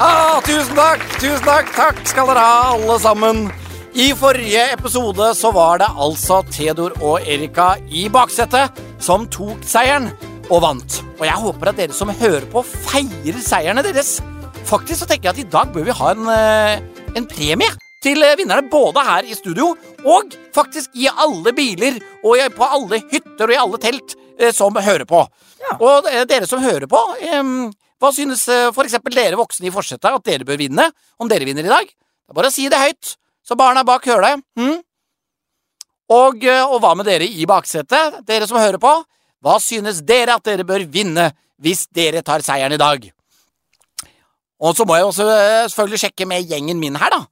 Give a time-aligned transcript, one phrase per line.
[0.03, 3.53] Ah, tusen takk, tusen takk, takk skal dere ha, alle sammen.
[3.95, 8.67] I forrige episode så var det altså Theodor og Erika i baksetet
[8.99, 10.11] som tok seieren
[10.51, 11.01] og vant.
[11.17, 14.19] Og jeg håper at dere som hører på, feirer seierne deres.
[14.67, 17.73] Faktisk så tenker jeg at i dag bør vi ha en, eh, en premie
[18.07, 19.73] til eh, vinnerne både her i studio
[20.07, 24.77] og faktisk i alle biler og på alle hytter og i alle telt eh, som
[24.77, 25.25] hører på.
[25.81, 27.03] Og eh, dere som hører på,
[27.97, 28.99] hva synes f.eks.
[29.09, 31.89] dere voksne i forsetet at dere bør vinne om dere vinner i dag?
[31.89, 34.35] Det er bare å si det høyt, så barna bak hører det.
[34.61, 34.83] Hm?
[36.13, 38.93] Og, og hva med dere i baksetet, dere som hører på?
[39.45, 41.31] Hva synes dere at dere bør vinne
[41.63, 43.05] hvis dere tar seieren i dag?
[44.57, 47.25] Og så må jeg også eh, selvfølgelig sjekke med gjengen min her, da.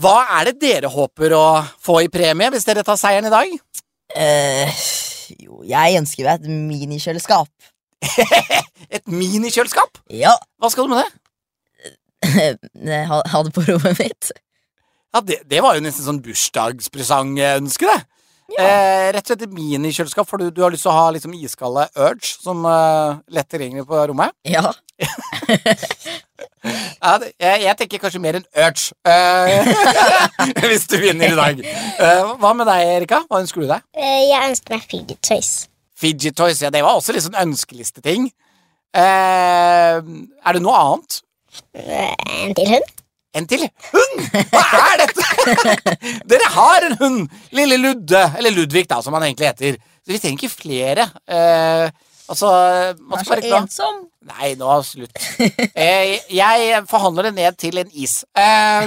[0.00, 1.44] Hva er det dere håper å
[1.84, 3.52] få i premie hvis dere tar seieren i dag?
[4.16, 4.80] Eh,
[5.38, 7.50] jo, jeg ønsker meg et minikjøleskap.
[8.94, 9.96] Et minikjøleskap?
[10.12, 11.12] Ja, Hva skal du med det?
[13.08, 14.32] ha, ha det på rommet mitt.
[15.14, 18.13] Ja, det, det var jo nesten sånn bursdagspresangønske, det.
[18.54, 21.32] Eh, rett og slett et minikjøleskap, for du, du har lyst til å ha liksom
[21.38, 24.34] iskalde Urge som uh, lett tilgjengelig på rommet.
[24.46, 24.68] Ja.
[26.64, 29.66] Ja, det, jeg, jeg tenker kanskje mer enn Urge, eh,
[30.70, 31.58] hvis du vinner i dag.
[31.60, 33.18] Eh, hva med deg, Erika?
[33.28, 33.84] Hva ønsker du deg?
[33.92, 35.50] Eh, Jeg ønsker meg fidget toys.
[36.00, 38.30] Fidget toys, ja, det var også litt sånn ønskelisteting.
[38.96, 41.20] Eh, er det noe annet?
[41.76, 42.14] Eh,
[42.46, 42.88] En til hund.
[43.34, 44.24] En til hund!
[44.52, 45.24] Hva er dette?!
[46.30, 47.20] Dere har en hund!
[47.56, 49.78] Lille Ludde, eller Ludvig, da, som han egentlig heter.
[50.04, 51.08] Så vi trenger ikke flere.
[51.26, 51.88] Eh,
[52.28, 52.50] altså
[53.00, 54.02] Man skal er så ikke ensom.
[54.24, 55.18] Nei, nå slutt.
[55.74, 58.20] Eh, jeg forhandler det ned til en is.
[58.38, 58.86] Eh,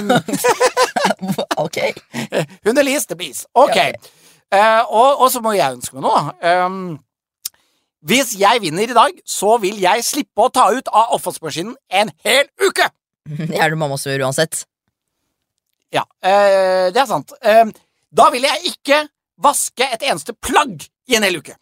[1.64, 1.78] ok.
[2.64, 3.06] Hun is?
[3.06, 3.44] det blir is.
[3.54, 3.76] Ok.
[3.76, 6.32] Eh, og, og så må jeg ønske meg noe.
[6.40, 6.96] Um,
[8.08, 12.12] hvis jeg vinner i dag, så vil jeg slippe å ta ut av oppvaskmaskinen en
[12.24, 12.86] hel uke!
[13.28, 14.64] Det er det mamma som gjør uansett.
[15.94, 17.32] Ja, øh, det er sant.
[17.42, 17.64] Eh,
[18.10, 19.02] da vil jeg ikke
[19.40, 21.56] vaske et eneste plagg i en hel uke.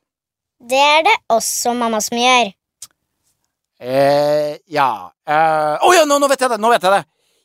[0.56, 2.52] Det er det også mamma som gjør.
[3.76, 4.88] Eh, ja
[5.28, 6.56] eh, oh, ja, nå, nå vet jeg det!
[6.62, 7.02] Nå vet jeg det.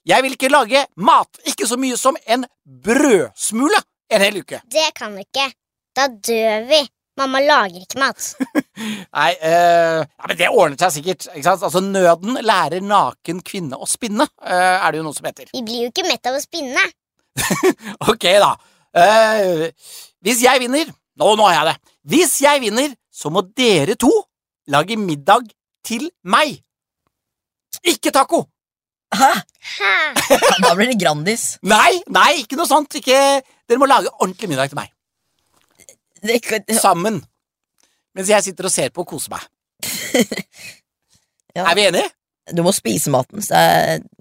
[0.08, 4.62] Jeg vil ikke lage mat, ikke så mye som en brødsmule, en hel uke.
[4.72, 5.52] Det kan du ikke.
[5.94, 6.80] Da dør vi.
[7.19, 8.27] Mamma lager ikke mat.
[9.17, 11.27] Nei, eh, ja, men det ordner seg sikkert.
[11.33, 11.66] Ikke sant?
[11.67, 15.51] Altså, Nøden lærer naken kvinne å spinne, eh, er det jo noe som heter.
[15.51, 16.88] Vi blir jo ikke mett av å spinne.
[18.11, 18.55] Ok, da.
[18.91, 19.69] Eh,
[20.25, 20.89] hvis jeg vinner
[21.22, 21.94] Nå, nå har jeg det.
[22.11, 24.09] Hvis jeg vinner, så må dere to
[24.72, 25.51] lage middag
[25.85, 26.55] til meg.
[27.88, 28.45] Ikke taco!
[29.11, 29.29] Hæ?
[29.75, 29.91] Hæ?
[30.63, 31.57] Da blir det Grandis.
[31.67, 32.95] Nei, nei, ikke noe sånt.
[32.97, 34.91] Ikke, dere må lage ordentlig middag til meg.
[36.22, 37.22] Det, kan- Sammen.
[38.16, 39.46] Mens jeg sitter og ser på og koser meg.
[41.56, 41.66] Ja.
[41.68, 42.09] Er vi enige?
[42.56, 43.56] du må spise maten, så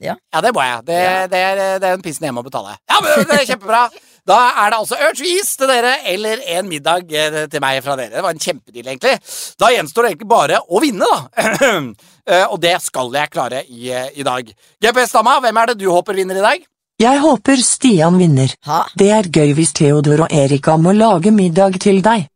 [0.02, 0.12] ja.
[0.34, 0.82] Ja, det må jeg.
[0.86, 1.26] Det, Ja.
[1.30, 2.76] det, er, det er en pissen jeg må betale.
[2.90, 3.80] Ja, men det er Kjempebra.
[4.28, 7.96] Da er det altså Urge Is til dere, eller en middag eh, til meg fra
[7.98, 8.12] dere.
[8.12, 9.14] Det var en kjempedeal, egentlig.
[9.58, 11.70] Da gjenstår det egentlig bare å vinne, da.
[12.30, 14.46] Eh, Og det skal jeg klare i, eh, i dag.
[14.84, 16.66] GPS-dama, hvem er det du håper vinner i dag?
[17.00, 18.50] Jeg håper Stian vinner.
[18.68, 18.82] Ha?
[18.92, 22.26] Det er gøy hvis Theodor og Erika må lage middag til deg.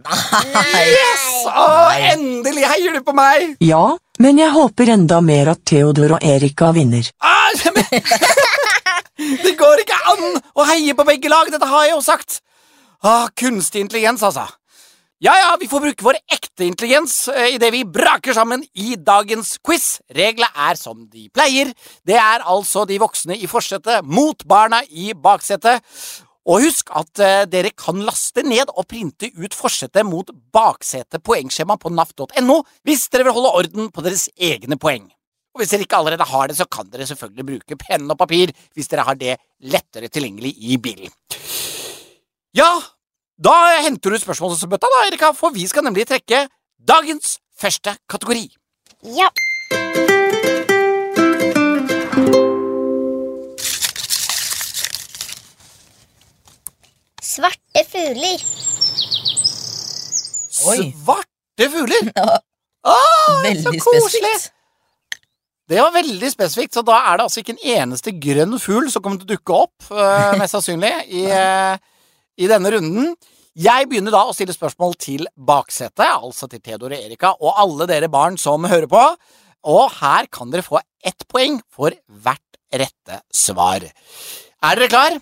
[0.00, 0.82] Nei.
[0.90, 1.26] Yes!
[1.46, 1.66] Å,
[2.10, 3.54] endelig heier du på meg!
[3.62, 3.84] Ja,
[4.18, 7.06] men jeg håper enda mer at Theodor og Erika vinner.
[7.22, 7.86] Ah, men,
[9.44, 12.40] det går ikke an å heie på begge lag, dette har jeg jo sagt.
[13.06, 14.48] Ah, kunstig intelligens, altså.
[15.20, 19.58] Ja, ja, vi får bruke vår ekte intelligens eh, idet vi braker sammen i dagens
[19.60, 19.98] quiz.
[20.16, 21.74] Reglene er som de pleier.
[22.08, 25.84] Det er altså de voksne i forsetet mot barna i baksetet.
[26.48, 31.76] Og husk at eh, dere kan laste ned og printe ut forsetet mot baksetet poengskjema
[31.76, 32.56] på naf.no
[32.88, 35.04] hvis dere vil holde orden på deres egne poeng.
[35.52, 38.54] Og hvis dere ikke allerede har det, så kan dere selvfølgelig bruke penn og papir
[38.72, 39.36] hvis dere har det
[39.68, 41.12] lettere tilgjengelig i bilen.
[42.56, 42.70] Ja,
[43.44, 43.54] da
[43.84, 46.44] henter du spørsmålsbøtta, da, Erika, for vi skal nemlig trekke
[46.88, 48.46] dagens første kategori.
[49.16, 49.30] Ja.
[57.22, 58.40] Svarte fugler.
[60.70, 60.92] Oi.
[61.04, 62.12] Svarte fugler!
[62.16, 62.38] Ja,
[62.88, 64.30] Ah, Veldig så koselig!
[64.40, 64.54] spesifikt.
[65.68, 69.02] Det var veldig spesifikt, så da er det altså ikke en eneste grønn fugl som
[69.04, 71.76] kommer til å dukke opp, uh, mest sannsynlig, i, eh,
[72.40, 73.14] i denne runden.
[73.60, 77.88] Jeg begynner da å stille spørsmål til baksetet, altså til Theodor og Erika, og alle
[77.90, 79.04] dere barn som hører på.
[79.62, 83.84] og her kan dere få ett poeng for hvert rette svar.
[83.84, 85.18] Er dere klar?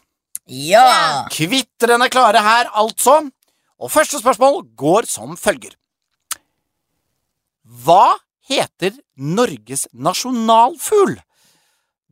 [0.47, 1.27] Ja!
[1.33, 3.19] Kvitrende klare her, altså.
[3.83, 5.75] Og første spørsmål går som følger.
[7.67, 8.15] Hva
[8.49, 11.19] heter Norges nasjonalfugl?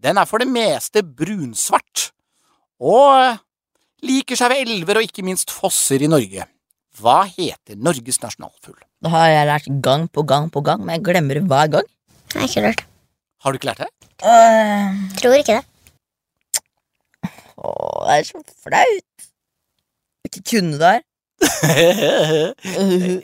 [0.03, 2.11] Den er for det meste brunsvart,
[2.83, 3.39] og
[4.07, 6.47] liker seg ved elver og ikke minst fosser i Norge.
[6.97, 8.79] Hva heter Norges nasjonalfugl?
[9.05, 11.89] Det har jeg lært gang på gang på gang, men jeg glemmer det hver gang.
[12.33, 12.85] Jeg har ikke lurt.
[13.45, 13.91] Har du ikke lært det?
[14.25, 15.65] Uh, Tror ikke det.
[17.57, 19.27] Åh, det er så flaut.
[20.29, 21.05] Ikke kunne det her.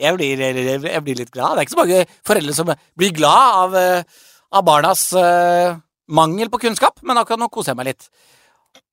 [0.03, 0.41] Jeg, blir,
[0.85, 1.55] jeg blir litt glad.
[1.57, 2.69] Det er ikke så mange foreldre som
[2.99, 5.79] blir glad av, eh, av barnas uh,
[6.13, 8.11] mangel på kunnskap, men akkurat nå koser jeg meg litt.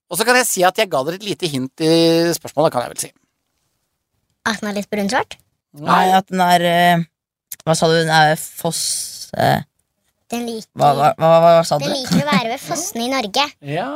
[0.10, 1.90] Og så kan jeg si at jeg ga dere et lite hint i
[2.34, 3.10] spørsmålet, kan jeg vel si.
[4.50, 5.36] At den er litt brunsvart?
[5.86, 7.04] Nei, at den er øh,
[7.62, 7.94] Hva sa du?
[8.00, 8.80] Den er foss...
[9.38, 9.60] øh,
[10.34, 11.86] Den liker, hva, hva, hva, hva, sa du?
[11.86, 13.46] den liker å være ved fossene i Norge.
[13.76, 13.90] Ja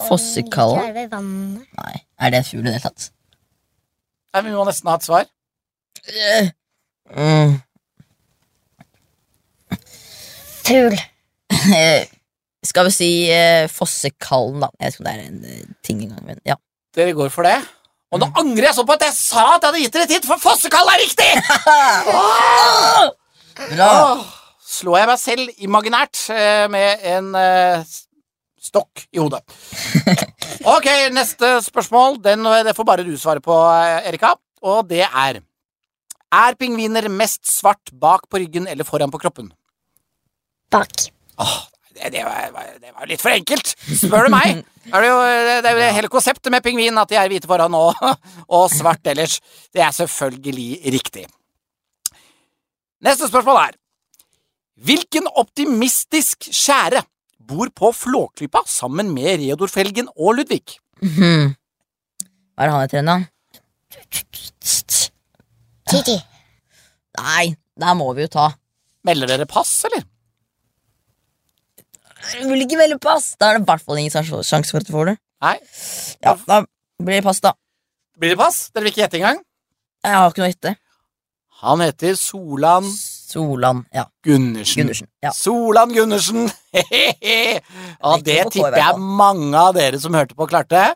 [0.00, 0.80] Og Fossekallen?
[0.80, 1.66] Den liker å være ved vannet.
[1.80, 3.08] Nei, er det en fugl i det hele tatt?
[4.34, 5.30] Nei, Vi må nesten ha et svar.
[6.12, 6.50] Øh,
[7.16, 7.56] mm.
[10.68, 10.98] Fugl.
[11.64, 12.04] Eh,
[12.64, 14.70] Skal vi si uh, Fossekallen, da.
[14.80, 16.56] Jeg vet ikke om det er en eh, ting engang, men ja.
[16.96, 17.58] Dere går for det.
[18.14, 20.26] Og nå angrer jeg så på at jeg sa at jeg hadde gitt dere tid,
[20.28, 21.30] for Fossekallen er riktig!
[23.74, 23.88] Bra!
[23.90, 24.22] Åh,
[24.76, 27.94] slår jeg meg selv imaginært eh, med en eh,
[28.62, 29.42] stokk i hodet.
[30.64, 32.14] Ok, neste spørsmål.
[32.24, 34.30] Den, det får bare du svare på, eh, Erika.
[34.64, 35.42] Og det er
[36.34, 39.50] Er pingviner mest svart bak på ryggen eller foran på kroppen?
[40.72, 41.10] Bak.
[41.38, 41.58] Åh,
[41.94, 43.70] det, det, var, det var litt for enkelt,
[44.00, 44.64] spør du meg.
[44.90, 45.18] Er det, jo,
[45.64, 47.96] det er jo hele konseptet med pingvin at de er hvite foran og,
[48.58, 49.38] og svart ellers.
[49.72, 51.24] Det er selvfølgelig riktig.
[53.04, 53.80] Neste spørsmål er
[54.84, 57.04] Hvilken optimistisk skjære
[57.46, 60.64] bor på Flåklypa sammen med Reodor Felgen og Ludvig?
[61.04, 61.54] Mhm.
[62.54, 63.16] Hva er det han heter igjen, da?
[65.90, 66.16] Titi.
[67.20, 68.48] Nei, der må vi jo ta.
[69.06, 70.02] Melder dere pass, eller?
[72.32, 73.32] Jeg vil ikke velge pass!
[73.40, 75.16] Da er det i hvert fall ingen sjanse for at du får det.
[75.44, 75.56] Nei.
[76.24, 76.62] Ja, Da
[77.02, 77.52] blir det pass, da.
[78.18, 78.68] Blir det pass?
[78.72, 79.42] Dere vil ikke gjette engang?
[80.04, 80.76] Jeg har ikke noe å gjette.
[81.64, 82.88] Han heter Solan
[83.34, 83.84] Solan.
[83.94, 84.04] Ja.
[84.22, 84.82] Gundersen.
[84.82, 85.08] Gundersen.
[85.24, 85.32] Ja.
[85.34, 86.46] Solan Gundersen!
[88.04, 90.92] Og det tipper jeg mange av dere som hørte på, klarte.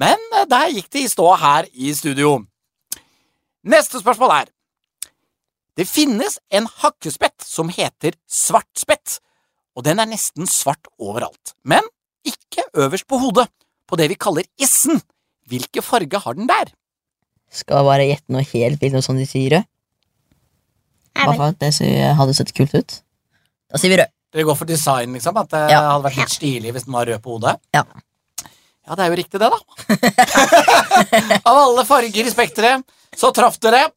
[0.00, 2.40] Men eh, der gikk det i stå her i studio.
[3.66, 4.50] Neste spørsmål er
[5.76, 9.18] Det finnes en hakkespett som heter svartspett,
[9.76, 11.52] og den er nesten svart overalt.
[11.64, 11.84] Men
[12.26, 13.46] ikke øverst på hodet,
[13.86, 14.98] på det vi kaller issen.
[15.46, 16.72] Hvilke farge har den der?
[17.52, 19.68] Skal jeg bare gjette noe helt vilt, noe som de sier rød?
[21.16, 21.70] Er Hva at det
[22.18, 22.96] hadde sett kult ut?
[23.70, 24.10] Da sier vi rød.
[24.34, 25.36] Dere går for design, liksom?
[25.40, 25.80] At det Ja.
[25.92, 27.54] hadde vært litt stilig hvis den var rød på hodet?
[27.72, 27.84] Ja.
[28.86, 29.58] Ja, det er jo riktig, det, da.
[31.48, 32.84] Av alle farger i spekteret,
[33.16, 33.88] så traff dere.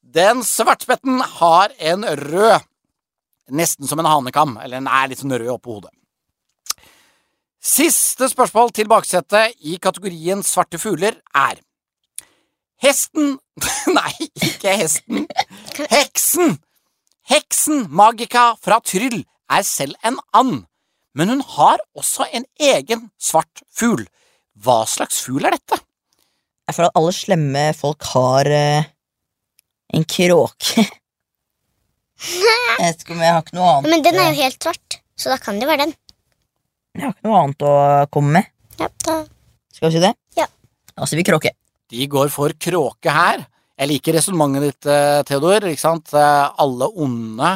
[0.00, 2.62] Den svartspetten har en rød,
[3.50, 5.92] nesten som en hanekam, eller den er litt sånn rød oppå hodet.
[7.66, 11.58] Siste spørsmål til baksetet i kategorien svarte fugler er
[12.82, 13.38] Hesten
[13.96, 15.24] Nei, ikke hesten.
[15.90, 16.58] Heksen!
[17.26, 20.66] Heksen Magica fra Tryll er selv en and,
[21.16, 24.04] men hun har også en egen svart fugl.
[24.54, 25.80] Hva slags fugl er dette?
[26.66, 28.86] Jeg føler at alle slemme folk har uh,
[29.96, 30.86] en kråke.
[32.16, 34.98] jeg vet ikke om jeg har ikke noe annet Men den er jo helt svart,
[35.20, 35.94] så da kan det være den.
[36.96, 37.74] Jeg har ikke noe annet å
[38.14, 38.48] komme med.
[38.80, 39.16] Ja, da.
[39.76, 40.14] Skal vi si det?
[40.38, 40.46] Ja.
[40.96, 41.52] Da sier vi kråke.
[41.92, 43.44] De går for kråke her.
[43.76, 45.66] Jeg liker resonnementet ditt, eh, Theodor.
[45.68, 46.08] Ikke sant?
[46.16, 47.50] Eh, Alle onde,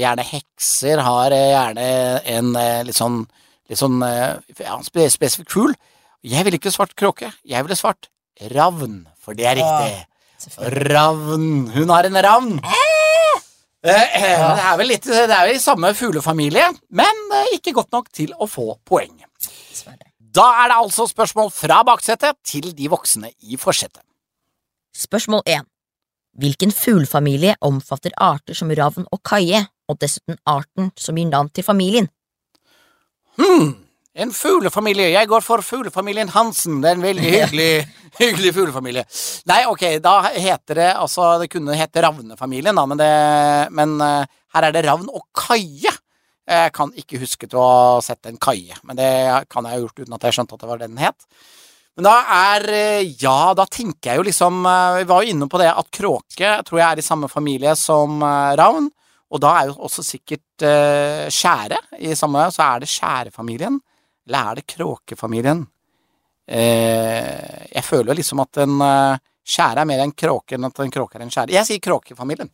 [0.00, 1.88] gjerne hekser, har eh, gjerne
[2.32, 2.52] en
[2.88, 3.20] litt sånn,
[3.68, 5.74] litt sånn ja, spe- spesifikk fugl.
[6.24, 7.28] Jeg ville ikke svart kråke.
[7.44, 8.08] Jeg ville svart
[8.54, 10.06] ravn, for det er riktig.
[10.38, 10.88] Selvfølgelig.
[10.96, 11.46] Ravn.
[11.76, 12.58] Hun har en ravn.
[12.64, 12.97] Eh,
[13.84, 16.66] Det er vel litt Det er vel i samme fuglefamilie,
[16.98, 19.14] men eh, ikke godt nok til å få poeng.
[20.18, 24.02] Da er det altså spørsmål fra baksetet til de voksne i forsetet.
[24.94, 25.66] Spørsmål 1.
[26.38, 31.64] Hvilken fuglefamilie omfatter arter som ravn og kaie, og dessuten arten som gir navn til
[31.66, 32.10] familien?
[33.38, 33.72] Hmm,
[34.18, 35.12] en fuglefamilie.
[35.12, 36.80] Jeg går for fuglefamilien Hansen.
[36.82, 37.70] Det er en veldig hyggelig,
[38.18, 39.04] hyggelig fuglefamilie.
[39.50, 43.12] Nei, ok, da heter det altså Det kunne hete Ravnefamilien, da, men, det,
[43.78, 45.94] men eh, her er det ravn og kaie.
[46.48, 49.10] Jeg kan ikke huske til å ha sett en kaie, men det
[49.52, 51.26] kan jeg ha gjort uten at jeg skjønte at det var det den het.
[51.98, 55.48] Men da er eh, Ja, da tenker jeg jo liksom eh, Vi var jo inne
[55.50, 58.90] på det at kråke tror jeg er i samme familie som ravn.
[59.28, 60.64] Og da er jo også sikkert
[61.36, 63.76] skjære i samme Så er det skjærefamilien,
[64.28, 65.64] eller er det kråkefamilien?
[66.48, 70.80] Eh, jeg føler jo liksom at en eh, skjære er mer en kråke enn at
[70.84, 71.56] en kråke er en skjære.
[71.56, 72.50] Jeg sier kråkefamilien.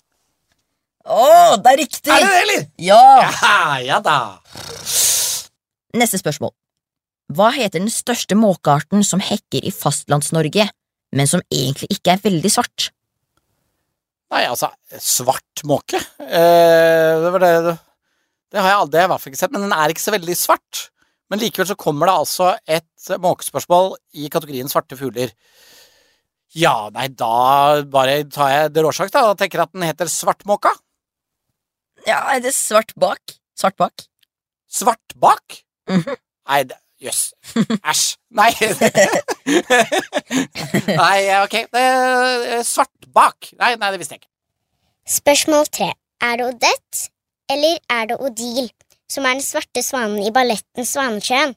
[1.04, 2.10] Å, det er riktig!
[2.10, 2.66] Er det det, eller?
[2.80, 3.02] Ja!
[3.20, 4.18] Ja, ja da.
[5.94, 6.54] Neste spørsmål.
[7.34, 10.68] Hva heter den største måkearten som hekker i Fastlands-Norge,
[11.14, 12.90] men som egentlig ikke er veldig svart?
[14.34, 17.50] Nei, altså, svart måke eh, Det var det
[18.50, 20.36] Det har jeg aldri, i hvert fall ikke sett, men den er ikke så veldig
[20.38, 20.88] svart.
[21.32, 25.32] Men likevel så kommer det altså et måkespørsmål i kategorien svarte fugler.
[26.54, 30.70] Ja, nei, da bare tar jeg det råsjakt, da, og tenker at den heter svartmåka.
[32.06, 33.38] Ja, er det svart bak?
[33.58, 34.06] Svart bak?
[34.70, 35.64] Svartbak?
[35.88, 36.16] -hmm.
[36.48, 37.32] Nei, det- jøss.
[37.84, 38.16] Æsj.
[38.30, 38.50] Nei.
[41.02, 41.54] nei, ok.
[42.64, 43.50] Svart svartbak.
[43.58, 44.32] Nei, nei, det visste jeg ikke.
[45.06, 45.92] Spørsmål tre.
[46.24, 47.10] Er det Odette
[47.52, 48.70] eller er det Odile
[49.10, 51.54] som er den svarte svanen i balletten Svanesjøen?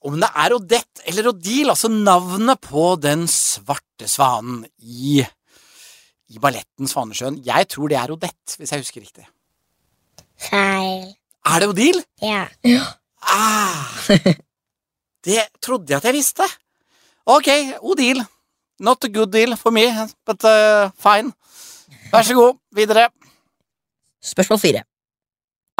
[0.00, 5.20] Om det er Odette eller Odile, altså navnet på den svarte svanen i,
[6.32, 9.26] i balletten Svanesjøen Jeg tror det er Odette, hvis jeg husker riktig.
[10.40, 11.10] Feil.
[11.44, 12.04] Er det Odile?
[12.24, 12.46] Ja.
[13.20, 14.08] Ah,
[15.26, 16.48] det trodde jeg at jeg visste.
[17.28, 17.48] Ok,
[17.84, 18.24] Odile.
[18.80, 19.84] Not a good deal for me,
[20.24, 21.34] but uh, fine.
[22.10, 23.10] Vær så god, videre.
[24.24, 24.82] Spørsmål fire.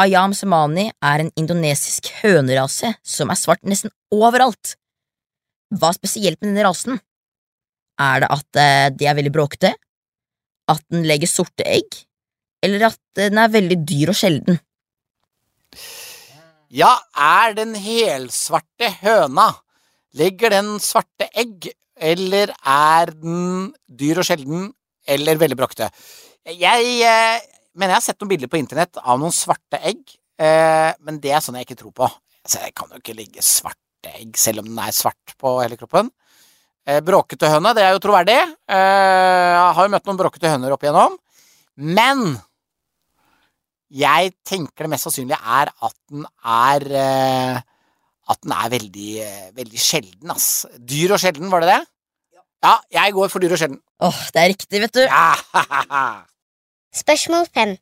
[0.01, 4.77] Ayam semani er en indonesisk hønerase som er svart nesten overalt.
[5.77, 7.01] Hva er spesielt med denne rasen?
[8.01, 9.75] Er det at eh, de er veldig bråkete?
[10.73, 11.99] At den legger sorte egg?
[12.65, 14.61] Eller at den er veldig dyr og sjelden?
[16.73, 19.51] Ja, er den helsvarte høna
[20.19, 24.65] Legger den svarte egg, eller er den dyr og sjelden,
[25.07, 25.87] eller veldig bråkete?
[26.51, 26.89] Jeg
[27.75, 30.03] mener jeg har sett noen bilder på internett av noen svarte egg,
[30.41, 32.09] eh, men det er sånn jeg ikke tror på.
[32.41, 35.79] Altså, jeg kan jo ikke ligge svarte egg selv om den er svart på hele
[35.81, 36.11] kroppen.
[36.89, 38.39] Eh, bråkete høne, det er jo troverdig.
[38.71, 38.77] Eh,
[39.55, 41.19] jeg har jo møtt noen bråkete høner opp igjennom.
[41.81, 42.39] Men
[43.91, 47.61] jeg tenker det mest sannsynlige er at den er eh,
[48.31, 49.13] At den er veldig,
[49.57, 50.65] veldig sjelden, ass.
[50.79, 51.81] Dyr og sjelden, var det det?
[52.63, 53.81] Ja, jeg går for dyr og sjelden.
[54.07, 55.01] Åh, det er riktig, vet du.
[55.03, 55.33] Ja,
[56.91, 57.77] Spørsmål fem.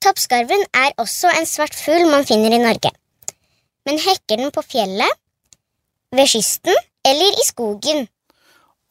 [0.00, 2.88] Toppskarven er også en svart fugl man finner i Norge.
[3.84, 5.18] Men hekker den på fjellet,
[6.16, 8.06] ved kysten eller i skogen?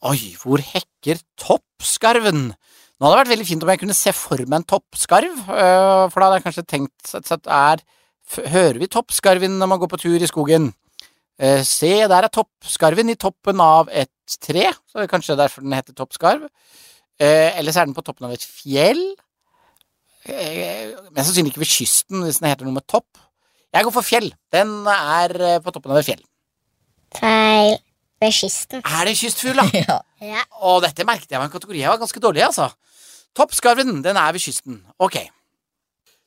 [0.06, 2.52] Oi, hvor hekker toppskarven?
[2.54, 6.04] Nå hadde det vært veldig fint om jeg kunne se for meg en toppskarv, øh,
[6.12, 7.82] for da hadde jeg kanskje tenkt at er
[8.30, 10.68] Hører vi toppskarven når man går på tur i skogen?
[11.42, 15.64] Eh, se, der er toppskarven i toppen av et tre, så det er kanskje derfor
[15.64, 16.44] den heter toppskarv.
[17.18, 19.02] Eh, eller så er den på toppen av et fjell.
[20.28, 23.08] Eh, Mest sannsynlig ikke ved kysten, hvis den heter noe med topp.
[23.72, 24.28] Jeg går for fjell.
[24.52, 26.22] Den er eh, på toppen av et fjell.
[27.16, 27.78] Feil.
[28.20, 28.82] Ved kysten.
[28.84, 29.66] Er det kystfugl, da?
[29.80, 29.98] Ja.
[30.20, 30.42] Ja.
[30.68, 32.66] Og dette merket jeg var en kategori jeg var ganske dårlig i, altså.
[33.38, 34.82] Toppskarven, den er ved kysten.
[35.00, 35.16] Ok.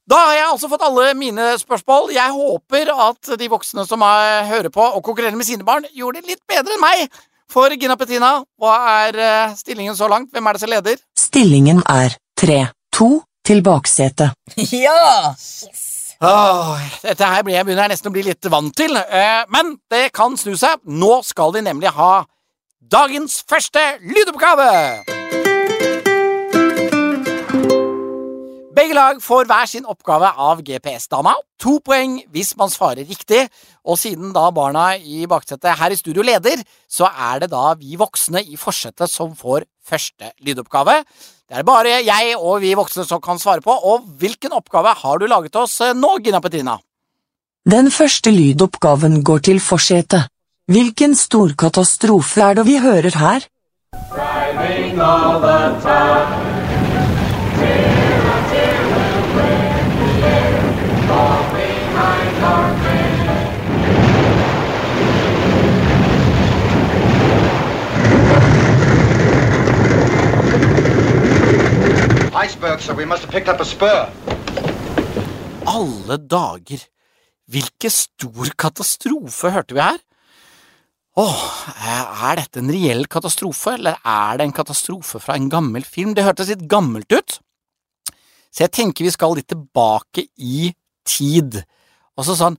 [0.09, 2.09] Da har jeg altså fått alle mine spørsmål.
[2.15, 6.23] Jeg håper at de voksne som er, hører på og konkurrerer med sine barn, gjorde
[6.23, 7.05] det litt bedre enn meg.
[7.53, 8.73] For Gina Petina, hva
[9.05, 10.31] er eh, stillingen så langt?
[10.33, 10.97] Hvem er det som leder?
[11.19, 13.11] Stillingen er 3-2
[13.45, 14.33] til baksetet.
[14.85, 15.33] ja!
[16.23, 19.75] Åh, dette her blir jeg begynner jeg nesten å bli litt vant til, eh, men
[19.91, 20.79] det kan snu seg.
[20.87, 22.13] Nå skal vi nemlig ha
[22.79, 25.12] dagens første lydoppgave.
[28.83, 31.31] Begge lag får hver sin oppgave av GPS-dama.
[31.63, 33.45] To poeng hvis man svarer riktig.
[33.87, 36.59] Og siden da barna i baksetet her i studio leder,
[36.91, 40.97] så er det da vi voksne i forsetet som får første lydoppgave.
[41.47, 43.71] Det er bare jeg og vi voksne som kan svare på.
[43.71, 46.75] Og hvilken oppgave har du laget oss eh, nå, Gina Petrina?
[47.63, 50.27] Den første lydoppgaven går til forsetet.
[50.67, 53.47] Hvilken stor katastrofe er det vi hører her?
[72.35, 74.09] Iceberg, so we must have picked up a spur.
[75.69, 76.81] Alle dager!
[77.45, 79.99] Hvilken stor katastrofe hørte vi her?
[81.21, 81.43] Åh,
[82.25, 86.15] er dette en reell katastrofe, eller er det en katastrofe fra en gammel film?
[86.17, 87.37] Det hørtes litt gammelt ut,
[88.49, 90.71] så jeg tenker vi skal litt tilbake i
[91.05, 91.61] tid.
[92.17, 92.57] Og så sånn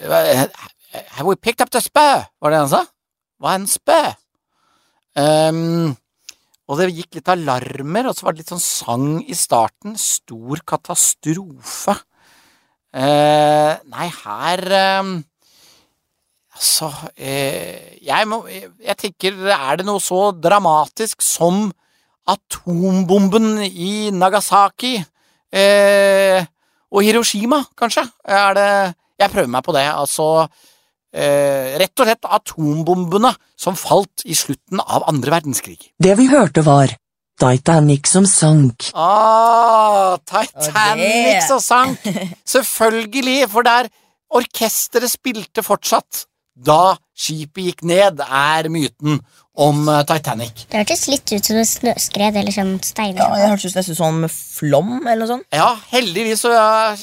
[0.00, 2.08] Have we picked up the spø?
[2.40, 2.84] Var det det han sa?
[3.36, 4.00] Hva er en spø?
[5.20, 5.92] Ehm,
[6.70, 9.96] Og det gikk litt alarmer, og så var det litt sånn sang i starten.
[9.98, 11.96] Stor katastrofe.
[12.90, 15.10] Eh, nei, her eh,
[16.60, 21.70] Altså eh, jeg, må, jeg tenker, er det noe så dramatisk som
[22.28, 26.42] atombomben i Nagasaki eh,
[26.90, 28.04] og Hiroshima, kanskje?
[28.26, 28.68] Er det
[29.20, 29.86] Jeg prøver meg på det.
[29.88, 30.26] Altså
[31.12, 35.78] eh, Rett og slett atombombene som falt i slutten av andre verdenskrig.
[35.98, 36.94] Det vi hørte var
[37.40, 38.90] Titanic som sank.
[38.94, 42.04] Ah, Titanic som sank!
[42.54, 43.88] Selvfølgelig, for der
[44.30, 46.26] orkesteret spilte fortsatt
[46.60, 49.20] da skipet gikk ned, er myten
[49.60, 50.64] om eh, Titanic.
[50.70, 54.00] Det hørtes litt ut som et snøskred eller sånn Ja, det jeg hørtes nesten ut
[54.00, 55.46] som flom eller noe sånt.
[55.54, 56.52] Ja, heldigvis så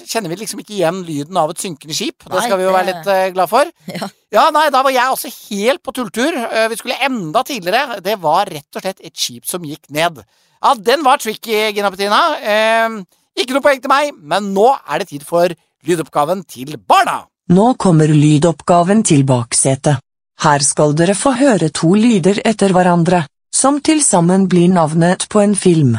[0.03, 2.25] kjenner vi liksom ikke igjen lyden av et synkende skip.
[2.25, 3.73] Det skal vi jo være litt eh, glad for.
[3.97, 4.09] Ja.
[4.27, 6.35] Ja, nei, da var jeg også helt på tulltur.
[6.35, 8.01] Eh, vi skulle enda tidligere.
[8.03, 10.19] Det var rett og slett et skip som gikk ned.
[10.59, 12.19] Ja, den var tricky, Gina Petina.
[12.41, 12.97] Eh,
[13.39, 15.53] ikke noe poeng til meg, men nå er det tid for
[15.87, 17.21] lydoppgaven til barna.
[17.53, 20.01] Nå kommer lydoppgaven til baksetet.
[20.43, 25.41] Her skal dere få høre to lyder etter hverandre, som til sammen blir navnet på
[25.41, 25.95] en film.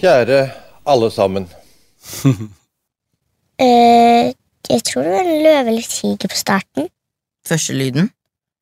[0.00, 0.40] Kjære
[0.86, 1.50] alle sammen.
[3.60, 4.30] Eh,
[4.72, 6.86] jeg tror det var en løve eller tiger på starten.
[7.44, 8.06] Første lyden.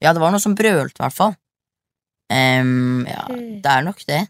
[0.02, 1.36] Ja, det var noe som brølte, i hvert fall.
[2.26, 3.60] Um, ja, Mm.
[3.62, 4.24] det er nok det.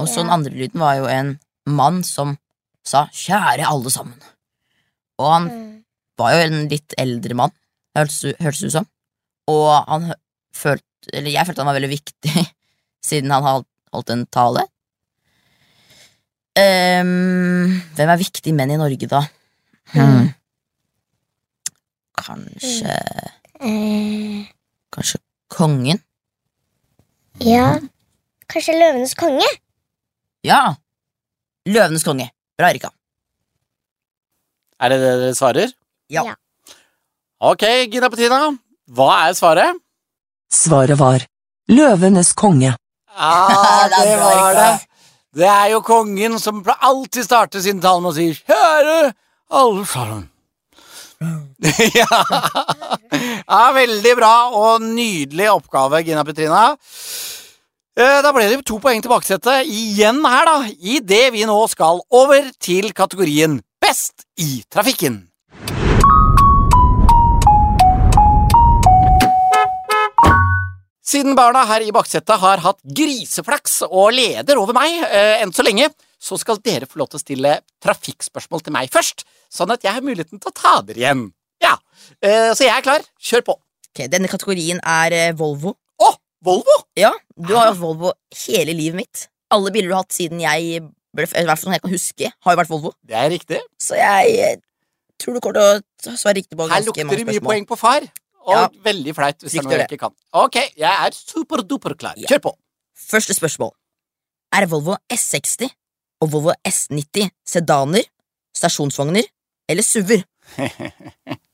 [0.00, 0.22] Og så Ja.
[0.22, 1.34] den andre lyden var jo en
[1.66, 2.38] mann som
[2.82, 4.24] sa 'kjære alle sammen'.
[5.18, 5.84] Og han Mm.
[6.18, 7.52] var jo en litt eldre mann,
[7.98, 8.86] hørtes ut som.
[9.50, 10.12] Og han
[10.54, 12.44] følte Eller jeg følte han var veldig viktig,
[13.08, 14.62] siden han har holdt en tale.
[16.52, 19.22] Um, hvem er viktige menn i Norge, da?
[19.94, 20.28] Hmm.
[22.22, 22.92] Kanskje
[23.62, 24.44] Eh,
[24.92, 25.18] Kanskje
[25.52, 26.00] kongen?
[27.40, 27.78] ja,
[28.50, 29.46] kanskje løvenes konge?
[30.44, 30.74] Ja!
[31.66, 32.26] Løvenes konge.
[32.58, 32.90] Bra, Erika.
[34.82, 35.72] Er det det dere svarer?
[36.10, 36.24] Ja.
[36.26, 36.34] Ja.
[37.42, 38.52] Ok, Gina Petrina.
[38.94, 39.78] Hva er svaret?
[40.52, 41.24] Svaret var
[41.72, 42.74] Løvenes konge.
[43.18, 44.68] Ja, Det det var det.
[45.32, 49.12] Det er jo kongen som alltid starter sin tale med å si 'Kjære
[49.58, 50.28] alle sammen'.
[51.98, 52.20] ja.
[53.46, 56.76] ja, veldig bra og nydelig oppgave, Gina Petrina.
[57.96, 62.02] Eh, Da ble det to poeng til baksetet igjen her, da, idet vi nå skal
[62.10, 65.31] over til kategorien Best i trafikken.
[71.02, 75.64] Siden barna her i baksetet har hatt griseflaks og leder over meg eh, enn så
[75.66, 75.88] lenge,
[76.22, 79.96] så skal dere få lov til å stille trafikkspørsmål til meg først, sånn at jeg
[79.96, 81.24] har muligheten til å ta dere igjen.
[81.62, 81.74] Ja,
[82.22, 83.02] eh, Så jeg er klar.
[83.18, 83.58] Kjør på.
[83.90, 85.74] Ok, Denne kategorien er eh, Volvo.
[85.98, 86.14] Å,
[86.46, 86.78] Volvo!
[86.98, 88.14] Ja, du har hatt Volvo
[88.46, 89.26] hele livet mitt.
[89.52, 92.30] Alle biler du har hatt siden jeg ble I hvert fall som jeg kan huske,
[92.32, 92.94] har jo vært Volvo.
[93.04, 93.58] Det er riktig.
[93.82, 94.56] Så jeg eh,
[95.20, 97.10] tror du kommer til å svare riktig på ganske mange spørsmål.
[97.10, 98.06] Her lukter det mye poeng på far,
[98.46, 98.68] og Ja.
[98.84, 100.14] veldig flaut hvis det er noe jeg ikke kan.
[100.32, 102.14] Ok, jeg er superduper klar.
[102.16, 102.26] Ja.
[102.28, 102.52] Kjør på.
[102.96, 103.72] Første spørsmål.
[104.52, 105.70] Er Volvo S60
[106.22, 108.04] og Volvo S90 sedaner,
[108.56, 109.24] stasjonsvogner
[109.68, 110.24] eller SUV-er?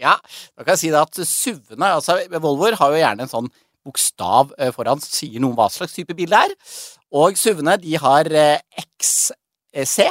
[0.00, 0.14] Ja,
[0.56, 3.50] da kan jeg si det at SUV-ene, altså Volvoer har jo gjerne en sånn
[3.84, 6.54] bokstav eh, foran som sier noe om hva slags type bil det er.
[7.12, 10.06] Og SUV-ene de har eh, XC,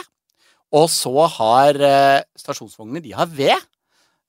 [0.74, 3.50] og så har eh, stasjonsvognene de har V.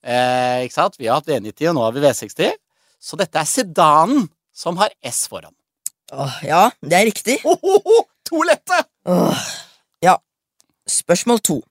[0.05, 0.99] Eh, ikke sant?
[1.01, 2.57] Vi har hatt V90, og nå har vi V60.
[3.01, 5.55] Så dette er sedanen som har S foran.
[6.13, 7.39] Åh, ja, det er riktig.
[7.45, 8.85] Ho, to lette!
[9.09, 9.47] Åh.
[10.05, 10.19] Ja.
[10.89, 11.63] Spørsmål to.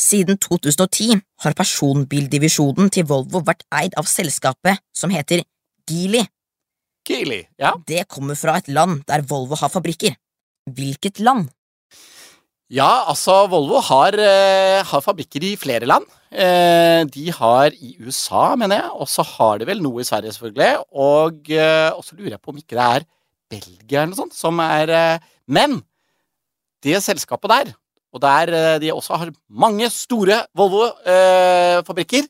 [0.00, 5.44] Siden 2010 har personbildivisjonen til Volvo vært eid av selskapet som heter
[5.86, 6.24] Geely.
[7.04, 7.44] Geely.
[7.60, 7.74] Ja.
[7.86, 10.16] Det kommer fra et land der Volvo har fabrikker.
[10.64, 11.50] Hvilket land?
[12.72, 16.08] Ja, altså Volvo har, eh, har fabrikker i flere land.
[16.34, 20.32] Eh, de har i USA, mener jeg, og så har de vel noe i Sverige,
[20.34, 20.82] selvfølgelig.
[20.90, 23.06] Og, eh, så lurer jeg på om ikke det er
[23.54, 25.82] Belgia eller noe sånt som er eh, Men
[26.82, 27.74] det selskapet der,
[28.14, 32.26] og der eh, de også har mange store Volvo-fabrikker,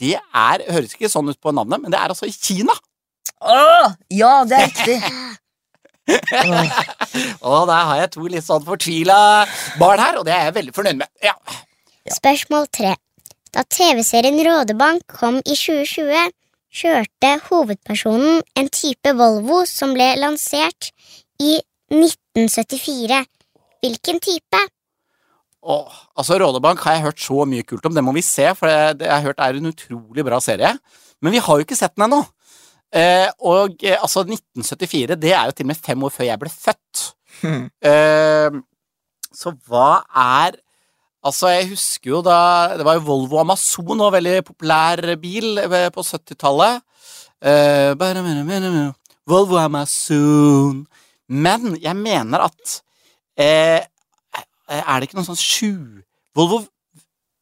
[0.00, 2.74] det er Høres ikke sånn ut på navnet, men det er altså i Kina.
[3.44, 4.98] Åh, ja, det er riktig.
[6.34, 6.74] Åh,
[7.40, 9.18] Og der har jeg to litt sånn fortvila
[9.80, 11.10] barn her, og det er jeg veldig fornøyd med.
[11.24, 11.36] Ja.
[12.18, 12.96] Spørsmål tre.
[13.54, 16.32] Da TV-serien Rådebank kom i 2020,
[16.74, 20.88] kjørte hovedpersonen en type Volvo som ble lansert
[21.38, 21.60] i
[21.94, 23.20] 1974.
[23.84, 24.62] Hvilken type?
[25.70, 27.94] Åh, altså Rådebank har jeg hørt så mye kult om.
[27.94, 30.74] Det må vi se, for det, det jeg har hørt er en utrolig bra serie.
[31.22, 32.24] Men vi har jo ikke sett den ennå.
[32.90, 36.42] Eh, og eh, altså 1974, det er jo til og med fem år før jeg
[36.42, 37.06] ble født.
[37.44, 37.64] Hmm.
[37.86, 38.58] Eh,
[39.30, 40.58] så hva er
[41.24, 45.88] Altså, jeg husker jo da Det var jo Volvo Amazon, og veldig populær bil eh,
[45.94, 46.82] på 70-tallet.
[47.40, 48.94] Eh, bare- bare- bare- bare-
[49.26, 50.86] Volvo Amazon.
[51.28, 52.82] Men jeg mener at
[53.40, 53.80] uh,
[54.68, 56.02] Er det ikke noe sånn sju
[56.36, 56.58] Volvo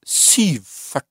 [0.06, 1.02] 740?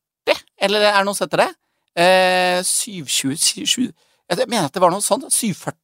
[0.61, 1.49] Eller er det noe som heter det?
[1.91, 3.91] Uh, 720 7,
[4.31, 5.27] Jeg mener at det var noe sånt.
[5.27, 5.75] 740.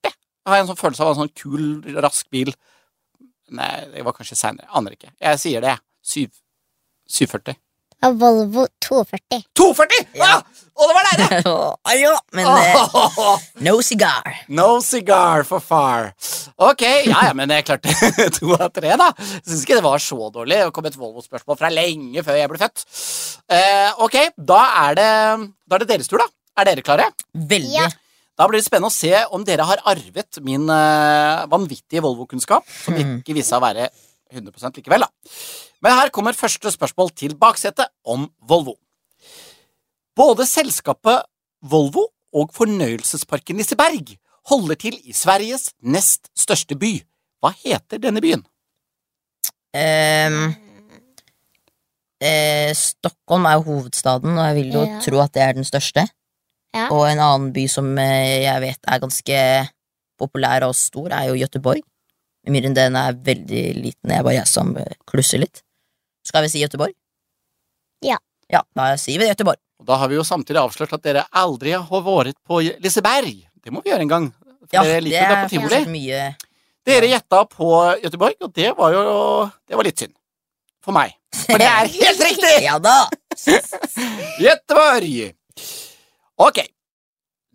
[0.47, 1.63] Jeg har en sånn følelse av en sånn kul,
[1.99, 2.53] rask bil.
[3.51, 4.69] Nei, det var kanskje seinere.
[4.71, 5.11] Aner ikke.
[5.19, 6.29] Jeg sier det, jeg.
[7.07, 7.57] 7, 740.
[7.97, 9.41] Ja, Volvo 240.
[9.57, 10.07] 240!
[10.19, 10.37] Ja!
[10.77, 14.43] Og det var det Ah, ja, men eh, no cigar.
[14.53, 16.11] No cigar for far.
[16.61, 17.89] Ok, ja, ja, men jeg klarte
[18.37, 19.09] to av tre, da.
[19.41, 20.59] Syns ikke det var så dårlig.
[20.61, 22.85] Det kom et Volvo-spørsmål fra lenge før jeg ble født.
[23.49, 25.11] Eh, ok, da er, det,
[25.65, 26.29] da er det deres tur, da.
[26.57, 27.09] Er dere klare?
[27.33, 27.73] Veldig.
[27.73, 27.89] Ja.
[28.37, 32.93] Da blir det spennende å se om dere har arvet min uh, vanvittige Volvo-kunnskap, som
[33.01, 33.87] ikke viste seg å være
[34.31, 35.09] 100 likevel, da.
[35.81, 38.75] Men her kommer første spørsmål til baksetet om Volvo.
[40.17, 41.25] Både selskapet
[41.61, 44.15] Volvo og fornøyelsesparken Liseberg
[44.49, 46.95] holder til i Sveriges nest største by.
[47.43, 48.43] Hva heter denne byen?
[49.77, 50.55] Um,
[52.23, 54.99] eh, Stockholm er jo hovedstaden, og jeg vil jo Ja.
[55.03, 56.07] tro at det er den største.
[56.73, 56.87] Ja.
[56.91, 59.69] Og en annen by som eh, jeg vet er ganske
[60.19, 61.81] populær og stor, er jo Göteborg.
[62.47, 64.07] Mindre den er veldig liten.
[64.07, 65.61] Det er bare jeg som eh, klusser litt.
[66.27, 66.93] Skal vi si Gøteborg?
[68.05, 68.17] Ja.
[68.51, 69.59] Ja, da sier vi Gøteborg.
[69.79, 73.43] Og Da har vi jo samtidig avslørt at dere aldri har vært på Liseberg.
[73.63, 74.27] Det må vi gjøre en gang.
[74.67, 75.81] For Ja, dere det liker det er på tivoli.
[75.91, 76.21] mye
[76.87, 77.67] Dere gjetta på
[78.03, 79.03] Gøteborg, og det var jo
[79.67, 80.13] Det var litt synd.
[80.83, 81.13] For meg.
[81.35, 82.53] For det er helt riktig!
[82.67, 82.97] Ja da!
[84.39, 85.33] Gøteborg.
[86.37, 86.59] Ok.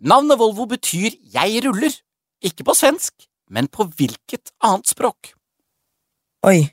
[0.03, 2.01] Navnet Volvo betyr 'jeg ruller'.
[2.43, 3.13] Ikke på svensk,
[3.53, 5.33] men på hvilket annet språk?
[6.49, 6.63] Oi.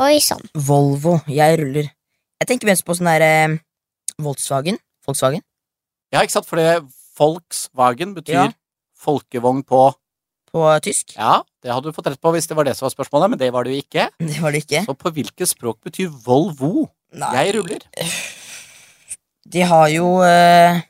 [0.00, 0.44] Oi sann.
[0.54, 1.18] Volvo.
[1.32, 1.88] Jeg ruller.
[2.42, 3.56] Jeg tenker mest på sånn der eh,
[4.22, 4.78] Volkswagen.
[5.06, 5.42] Volkswagen.
[6.12, 6.48] Ja, ikke sant?
[6.48, 6.82] For det
[7.18, 8.46] Volkswagen betyr Ja.
[9.02, 9.88] folkevogn på
[10.52, 11.14] På tysk.
[11.16, 13.38] Ja, det hadde du fått rett på hvis det var det som var spørsmålet, men
[13.40, 14.02] det var det jo ikke.
[14.20, 14.82] Det var det ikke.
[14.84, 16.90] Så på hvilket språk betyr Volvo?
[17.16, 17.30] Nei.
[17.38, 17.86] Jeg ruller.
[19.48, 20.82] De har jo eh,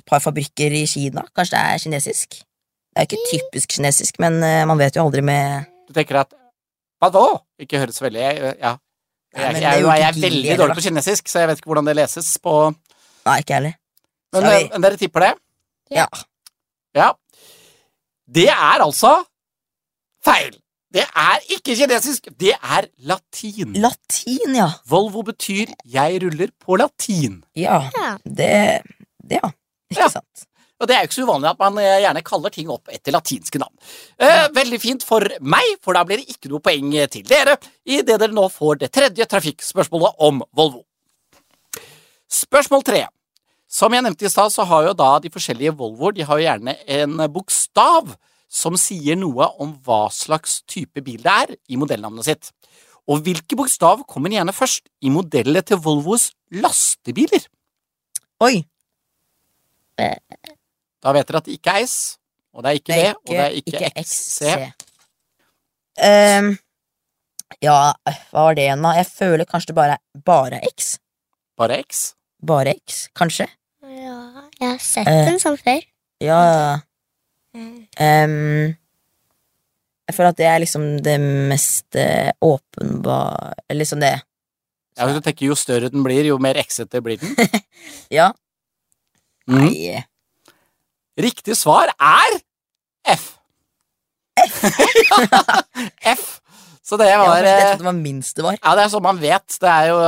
[0.00, 1.26] et par fabrikker i Kina.
[1.36, 2.38] Kanskje det er kinesisk?
[2.94, 6.32] Det er ikke typisk kinesisk, men eh, man vet jo aldri med Du tenker at
[7.02, 7.24] Hva da?
[7.60, 8.22] Ikke høres veldig
[8.60, 8.76] Ja.
[9.34, 11.96] Jeg, jeg, jo jeg, er veldig dårlig på kinesisk, så jeg vet ikke hvordan det
[11.98, 12.52] leses på
[13.26, 13.74] Nei, ikke heller.
[14.32, 15.32] Men, vi- men dere tipper det?
[15.90, 16.06] Ja.
[16.94, 17.08] Ja.
[18.30, 19.24] Det er altså
[20.24, 20.54] feil.
[20.94, 23.72] Det er ikke kinesisk, det er latin.
[23.82, 24.68] Latin, ja.
[24.86, 27.42] Volvo betyr 'jeg ruller' på latin.
[27.56, 28.16] Ja, Ja.
[28.24, 28.82] det
[29.24, 29.50] Det, ja.
[29.90, 30.08] Ikke Ja.
[30.08, 30.46] sant.
[30.82, 33.14] Og det er jo ikke så uvanlig at man eh, gjerne kaller ting opp etter
[33.14, 33.74] latinske navn.
[34.18, 38.18] Eh, veldig fint for meg, for da blir det ikke noe poeng til dere idet
[38.18, 40.82] dere nå får det tredje trafikkspørsmålet om Volvo.
[42.34, 43.04] Spørsmål tre.
[43.70, 46.46] Som jeg nevnte i stad, så har jo da de forskjellige Volvoer de har jo
[46.46, 48.14] gjerne en bokstav
[48.54, 52.52] som sier noe om hva slags type bil det er i modellnavnet sitt.
[53.10, 57.48] Og hvilke bokstav kommer gjerne først i modellet til Volvos lastebiler?
[58.46, 58.62] Oi.
[61.04, 61.96] Da vet dere at det ikke er S,
[62.54, 64.52] og det er ikke V, og det er ikke XC.
[66.04, 66.54] Um,
[67.62, 67.74] ja,
[68.32, 68.94] hva var det igjen, da?
[68.98, 70.94] Jeg føler kanskje det bare er bare X.
[71.60, 72.06] Bare X.
[72.44, 73.46] Bare X, kanskje?
[73.84, 74.16] Ja,
[74.60, 75.84] jeg har sett den en sånn før.
[76.22, 76.40] Ja
[77.54, 78.74] um,
[80.06, 81.16] Jeg føler at det er liksom det
[81.50, 86.58] mest eh, åpenbare Liksom det Ja, hvis du tenker Jo større den blir, jo mer
[86.62, 87.34] X-ete blir den.
[88.18, 88.30] Ja.
[89.50, 89.58] Mm.
[89.58, 90.04] Nei
[91.20, 92.38] Riktig svar er
[93.14, 93.26] F.
[96.14, 96.24] F.
[96.84, 98.56] Så det var ja, det eh, trodde det var minst det var.
[98.58, 99.56] Ja, det er sånn man vet.
[99.60, 99.98] Det er jo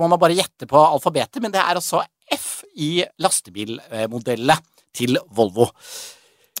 [0.00, 2.02] Må man bare gjette på alfabetet, men det er altså
[2.34, 4.64] F i lastebilmodellet
[4.98, 5.68] til Volvo.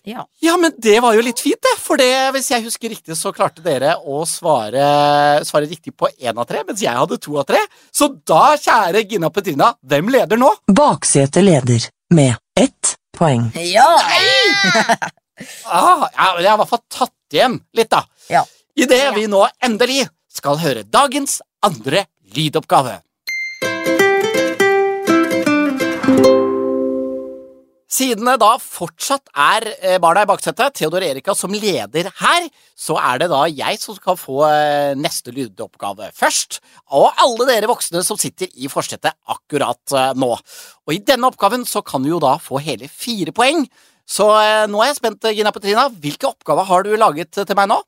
[0.08, 0.22] Ja.
[0.40, 1.74] Ja, men det var jo litt fint, det.
[1.82, 6.38] For det, hvis jeg husker riktig, så klarte dere å svare, svare riktig på én
[6.38, 7.60] av tre, mens jeg hadde to av tre.
[7.92, 10.52] Så da, kjære Gina Petrina, hvem leder nå?
[10.70, 13.48] Baksetet leder med ett poeng.
[13.66, 13.88] Ja!
[15.70, 18.00] Ah, ja, men jeg har i hvert fall tatt igjen litt, da.
[18.26, 18.40] Ja.
[18.74, 22.96] Idet vi nå endelig skal høre dagens andre lydoppgave.
[27.88, 32.98] Siden det da fortsatt er eh, barna i baksetet, Theodor Erika som leder her, så
[33.00, 36.60] er det da jeg som skal få eh, neste lydoppgave først.
[36.92, 40.30] Og alle dere voksne som sitter i forsetet akkurat eh, nå.
[40.84, 43.64] Og i denne oppgaven så kan du jo da få hele fire poeng.
[44.08, 44.24] Så
[44.72, 45.88] nå er jeg spent, Gina Petrina.
[45.92, 47.82] Hvilke oppgaver har du laget til meg nå?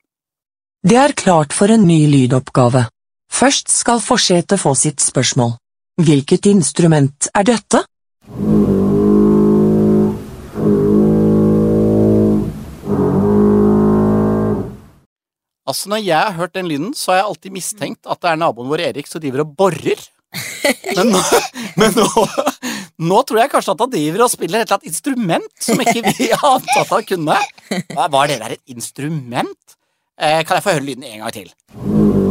[0.84, 2.86] Det er klart for en ny lydoppgave.
[3.32, 5.54] Først skal forsetet få sitt spørsmål.
[6.00, 7.84] Hvilket instrument er dette?
[15.68, 18.40] Altså, Når jeg har hørt den lyden, så har jeg alltid mistenkt at det er
[18.40, 20.00] naboen vår Erik som driver og borer.
[20.96, 21.20] Men nå,
[21.80, 22.06] men nå,
[23.10, 26.04] nå tror jeg kanskje at han driver og spiller et eller annet instrument som ikke
[26.06, 27.38] vi ante at han kunne.
[27.94, 29.78] Hva Var det der et instrument?
[30.20, 32.29] Eh, kan jeg få høre lyden en gang til?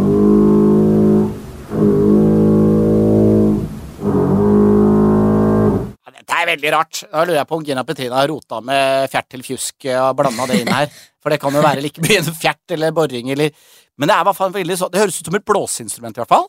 [6.30, 7.00] Dette er veldig rart.
[7.10, 10.46] Da lurer jeg på om Gina Petrina har rota med fjert til fjusk og blanda
[10.46, 10.92] det inn her.
[11.18, 13.50] For det kan jo være like mye en fjert eller boring eller
[13.98, 16.22] Men det er i hvert fall veldig sånn Det høres ut som et blåseinstrument, i
[16.22, 16.46] hvert fall.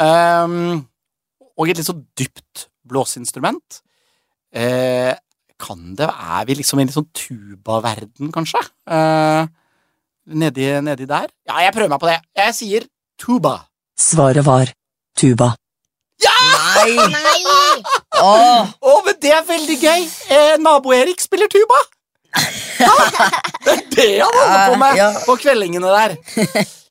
[0.00, 0.84] Um,
[1.58, 3.80] og et litt så dypt blåseinstrument.
[4.54, 5.12] Uh,
[5.60, 8.62] kan det Er vi liksom i en litt sånn tubaverden, kanskje?
[8.86, 9.50] Uh,
[10.30, 11.26] nedi, nedi der?
[11.50, 12.20] Ja, jeg prøver meg på det.
[12.38, 12.86] Jeg sier
[13.18, 13.56] tuba.
[13.98, 14.70] Svaret var
[15.18, 15.50] tuba.
[16.22, 16.94] Nei!
[17.10, 17.98] Nei!
[18.18, 20.04] Åh, Å, men det er veldig gøy!
[20.34, 21.78] Eh, Nabo-Erik spiller tuba!
[22.80, 25.08] Det er det han holder på med Ja.
[25.26, 26.14] på kveldingene der.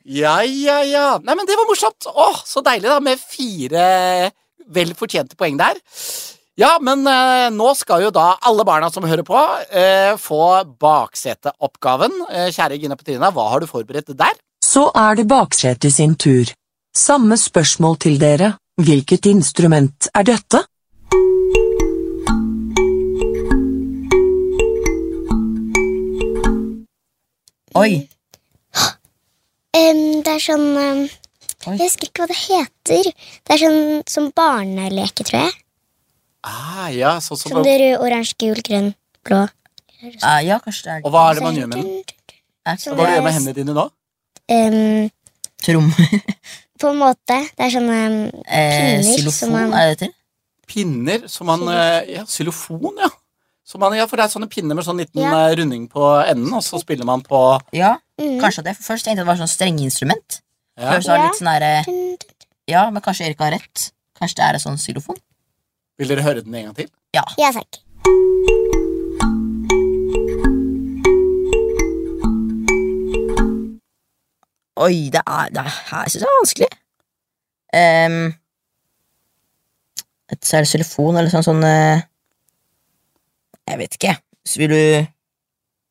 [0.09, 1.05] Ja, ja, ja.
[1.23, 2.07] Nei, men det var morsomt.
[2.09, 4.31] Å, så deilig, da, med fire
[4.69, 5.77] vel fortjente poeng der.
[6.59, 9.39] Ja, men eh, nå skal jo da alle barna som hører på,
[9.71, 10.41] eh, få
[10.81, 12.15] bakseteoppgaven.
[12.29, 14.35] Eh, kjære Gina Petrina, hva har du forberedt der?
[14.65, 16.51] Så er det baksetet sin tur.
[16.95, 18.53] Samme spørsmål til dere.
[18.79, 20.63] Hvilket instrument er dette?
[27.79, 28.09] Oi.
[29.77, 31.01] Um, det er sånn um,
[31.67, 33.09] Jeg husker ikke hva det heter.
[33.45, 35.53] Det er sånn som barneleke, tror jeg.
[36.47, 38.93] Ah, ja, sånn som Som det rød, oransje, gul, grønn,
[39.27, 39.43] blå.
[39.99, 41.89] Eh, ja, kanskje det er Og hva er det man gjør med den?
[42.69, 43.85] Er Sånn Hva er det du gjør med hendene dine da?
[44.49, 45.09] Um,
[45.59, 46.13] Trommer.
[46.79, 47.39] på en måte.
[47.57, 50.13] Det er sånne em, Eh, Pinner som xylofon, man- er det det til?
[50.69, 53.09] Pinner som man eh, Ja, xylofon, ja.
[53.77, 55.47] Man, ja, for det er sånne pinner med sånn liten Ja.
[55.49, 58.39] eh, runding på enden, og så spiller man på Ja, mm.
[58.41, 58.75] kanskje det.
[58.77, 60.41] For først tenkte jeg det var sånn strengeinstrument.
[60.77, 60.91] ja.
[60.93, 61.27] Først var det Ja.
[61.27, 62.17] litt sånn der, Dun, dun,
[62.67, 63.91] Ja, men kanskje Erik har rett.
[64.19, 65.17] Kanskje det er et sånn xylofon?
[65.97, 66.89] Vil dere høre den en gang til?
[67.13, 67.79] Ja, takk.
[74.79, 76.69] Oi, det er, det her syns jeg er vanskelig.
[77.75, 78.19] Um,
[80.31, 82.03] et så er det xylofon eller sånn sånn eh,
[83.69, 84.15] Jeg vet ikke.
[84.47, 85.07] Så vil du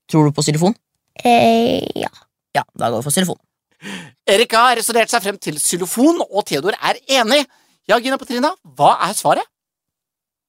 [0.08, 0.72] Tror du på xylofon?
[1.20, 2.08] Eh, ja.
[2.56, 3.36] Ja, da går vi for xylofon.
[4.28, 7.42] Erika har resonnert seg frem til xylofon, og Theodor er enig.
[7.88, 9.44] Ja, Gina Petrina, hva er svaret?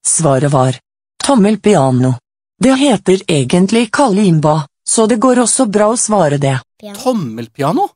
[0.05, 0.79] Svaret var
[1.23, 2.13] tommelpiano.
[2.59, 6.55] Det heter egentlig kalimba, så det går også bra å svare det.
[6.79, 6.99] Piano.
[7.03, 7.89] Tommelpiano?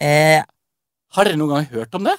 [0.00, 0.40] Eh,
[1.14, 2.16] Har dere noen gang hørt om det?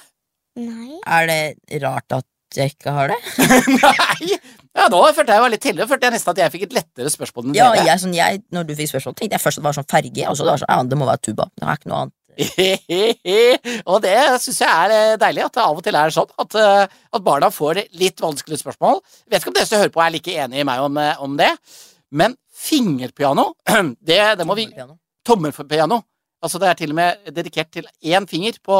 [0.56, 1.00] Nei.
[1.04, 2.24] er det rart at
[2.60, 3.18] jeg ikke har det?
[3.80, 4.36] Nei!
[4.76, 7.10] Ja, Nå følte jeg var litt tidligere følte jeg nesten at jeg fikk et lettere
[7.12, 7.86] spørsmål enn Ja, dere.
[7.88, 10.26] jeg, sånn, jeg, når du fikk spørsmål, tenkte jeg først at det var sånn ferge.
[10.28, 11.46] Og så det var sånn, ja, det må være tuba.
[11.56, 12.14] Det er ikke noe annet.
[13.90, 16.56] og det syns jeg er eh, deilig, at det av og til er sånn at,
[16.60, 19.00] eh, at barna får litt vanskelige spørsmål.
[19.32, 21.38] Vet ikke om dere som hører på er like enig i meg om, eh, om
[21.40, 21.48] det,
[22.12, 23.48] men fingerpiano,
[24.10, 24.68] det, det må vi.
[25.26, 26.02] Tommelpiano.
[26.44, 28.76] Altså det er til og med dedikert til én finger på,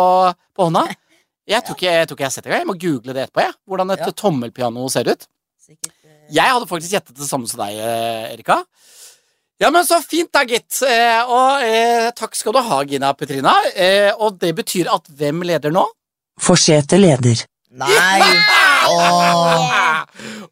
[0.52, 0.84] på hånda.
[1.46, 2.64] Jeg tror, ikke, jeg tror ikke jeg har sett det engang.
[2.64, 3.42] Jeg må google det etterpå.
[3.46, 3.54] Jeg.
[3.68, 4.10] Hvordan et Ja.
[4.12, 5.26] tommelpiano ser ut.
[5.66, 8.64] Sikkert, eh, Jeg hadde faktisk gjettet det samme som deg, eh, Erika.
[9.60, 10.82] Ja, men så fint da, gitt.
[10.82, 13.54] Eh, og eh, takk skal du ha, Gina Petrina.
[13.74, 15.86] Eh, og det betyr at hvem leder nå?
[16.38, 17.46] Forsete leder.
[17.70, 18.20] Nei!
[18.88, 20.04] Åh.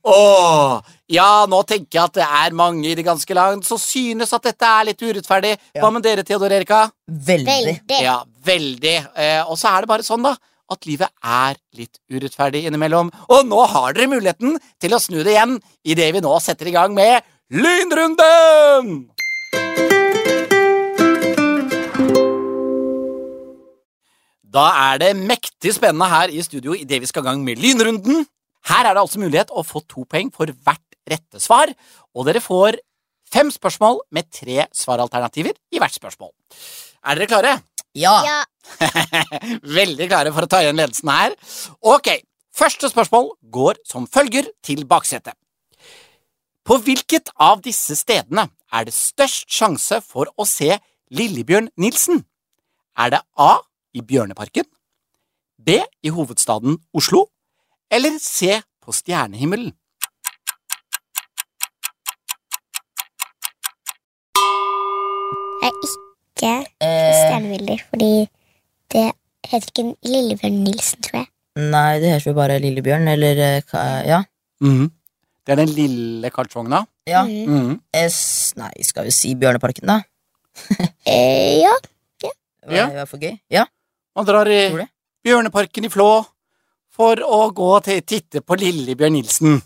[0.04, 4.32] Åh, ja, nå tenker jeg at det er mange i det ganske land som synes
[4.36, 5.54] at dette er litt urettferdig.
[5.76, 5.90] Hva Ja.
[5.90, 6.90] med dere, Theodor Erika?
[7.08, 7.46] Veldig.
[7.46, 8.00] Veldig.
[8.02, 8.96] Ja, veldig.
[9.16, 10.34] Eh, og så er det bare sånn, da,
[10.72, 13.10] at livet er litt urettferdig innimellom.
[13.28, 16.76] Og nå har dere muligheten til å snu det igjen idet vi nå setter i
[16.76, 19.10] gang med Lynrunden!
[24.54, 28.22] Da er det mektig spennende her i studio idet vi skal i gang med Lynrunden.
[28.70, 31.72] Her er det altså mulighet å få to poeng for hvert rette svar,
[32.14, 32.78] og dere får
[33.34, 36.30] fem spørsmål med tre svaralternativer i hvert spørsmål.
[37.04, 37.56] Er dere klare?
[37.94, 38.14] Ja.
[38.26, 38.40] Ja.
[39.78, 41.36] Veldig klare for å ta igjen ledelsen her.
[41.86, 42.10] Ok,
[42.54, 45.36] første spørsmål går som følger til baksetet.
[46.64, 50.72] På hvilket av disse stedene er det størst sjanse for å se
[51.14, 52.24] Lillebjørn Nilsen?
[52.98, 53.52] Er det A
[53.94, 54.66] i Bjørneparken,
[55.60, 57.26] B i hovedstaden Oslo,
[57.92, 59.74] eller C på stjernehimmelen?
[65.64, 66.03] er ikke
[66.42, 68.28] Eh, stjernebilder, fordi
[68.92, 69.04] det
[69.48, 71.28] heter ikke Lillebjørn Nilsen, tror jeg.
[71.70, 73.60] nei, det heter jo bare Lillebjørn, eller ja.
[73.70, 74.22] Mm Ja.
[74.60, 74.90] Mhm.
[75.46, 76.86] Det er den lille kartsvogna.
[77.06, 77.22] ja.
[77.24, 77.46] Mm.
[77.46, 77.78] -hmm.
[78.08, 80.00] S, nei, skal vi si Bjørneparken, da?
[81.06, 81.74] Eh, ja.
[82.20, 82.32] Det
[82.76, 82.86] Ja.
[82.88, 83.38] var for gøy.
[83.50, 83.64] Ja,
[84.16, 84.86] Man drar i.
[85.24, 86.24] Bjørneparken i Flå
[86.90, 89.62] for å gå til titte på Lillebjørn Nilsen.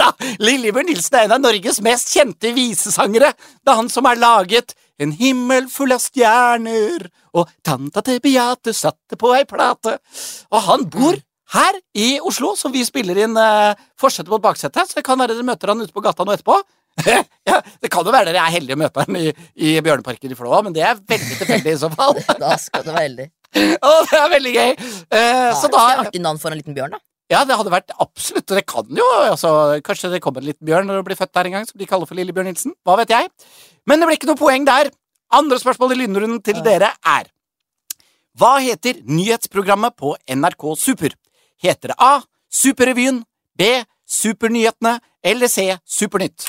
[0.00, 0.10] Da!
[0.40, 3.34] Lillebjørn Nilsen er en av Norges mest kjente visesangere.
[3.60, 8.74] Det er han som har laget En himmel full av stjerner og Tanta til Beate
[8.76, 9.94] satte på ei plate.
[10.52, 11.16] Og han bor
[11.54, 14.90] her i Oslo, så vi spiller inn uh, forsetet mot baksetet.
[14.90, 16.58] Så det kan være dere møter han ute på gata nå etterpå.
[17.48, 20.36] ja, det kan jo være dere er heldige og møter han i, i Bjørneparken i
[20.36, 22.20] Flå, men det er veldig tilfeldig i så fall.
[22.44, 23.30] Da skal det være heldig.
[23.88, 24.74] Å, det er veldig gøy!
[25.08, 27.02] Uh, Ja, så det er da artig navn for en liten bjørn, da.
[27.30, 28.48] Ja, det hadde vært absolutt.
[28.50, 31.46] Det kan jo altså, Kanskje det kommer en liten bjørn når du blir født der
[31.46, 32.74] en gang, som de kaller for Lillebjørn Nilsen.
[32.82, 33.30] Hva vet jeg?
[33.86, 34.90] Men det blir ikke noe poeng der.
[35.30, 37.30] Andre spørsmål i lynrunden til dere er
[38.34, 41.14] Hva heter nyhetsprogrammet på NRK Super?
[41.62, 42.18] Heter det A.
[42.50, 43.22] Superrevyen,
[43.54, 43.70] B.
[44.10, 45.70] Supernyhetene eller C.
[45.86, 46.48] Supernytt?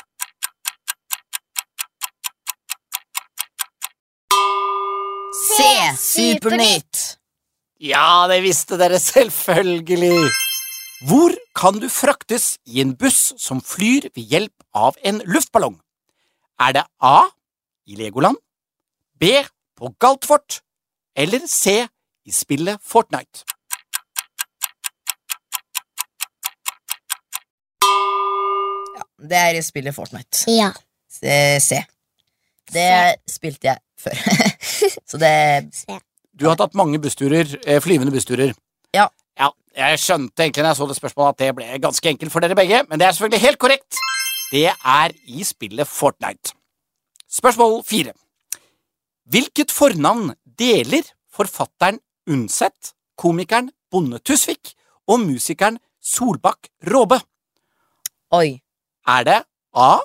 [5.46, 5.62] C.
[5.98, 7.04] Supernytt!
[7.82, 10.30] Ja, det visste dere selvfølgelig.
[11.02, 15.80] Hvor kan du fraktes i en buss som flyr ved hjelp av en luftballong?
[16.62, 17.26] Er det A
[17.90, 18.38] i Legoland,
[19.18, 19.32] B
[19.78, 20.60] på Galtfort
[21.18, 21.88] eller C
[22.22, 23.42] i spillet Fortnite?
[29.18, 30.46] Det er i spillet Fortnite.
[30.54, 30.70] Ja.
[31.10, 31.82] C.
[32.72, 34.22] Det spilte jeg før.
[35.10, 35.34] Så det
[35.74, 35.98] C.
[36.32, 38.54] Du har tatt mange bussturer, eh, flyvende bussturer.
[39.72, 42.56] Jeg skjønte egentlig når jeg så det spørsmålet at det ble ganske enkelt for dere
[42.58, 44.00] begge, men det er selvfølgelig helt korrekt.
[44.52, 46.52] Det er i spillet Fortnite.
[47.32, 48.12] Spørsmål fire.
[49.32, 54.74] Hvilket fornavn deler forfatteren Undset, komikeren Bonde Tusvik
[55.08, 57.22] og musikeren Solbakk Råbe?
[58.32, 58.60] Oi.
[59.08, 59.40] Er det
[59.74, 59.96] A.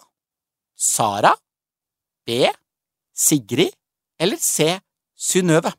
[0.78, 1.34] Sara,
[2.26, 2.48] B.
[3.14, 3.76] Sigrid
[4.20, 4.80] eller C.
[5.18, 5.74] Synnøve?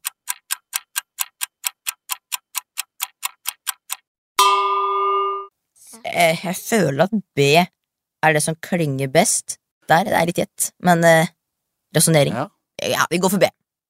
[6.09, 9.59] Jeg, jeg føler at B er det som klinger best.
[9.88, 11.31] Der det er litt gjett, men eh,
[11.97, 12.35] resonnering.
[12.37, 12.49] Ja.
[12.79, 13.49] Ja, vi går for B.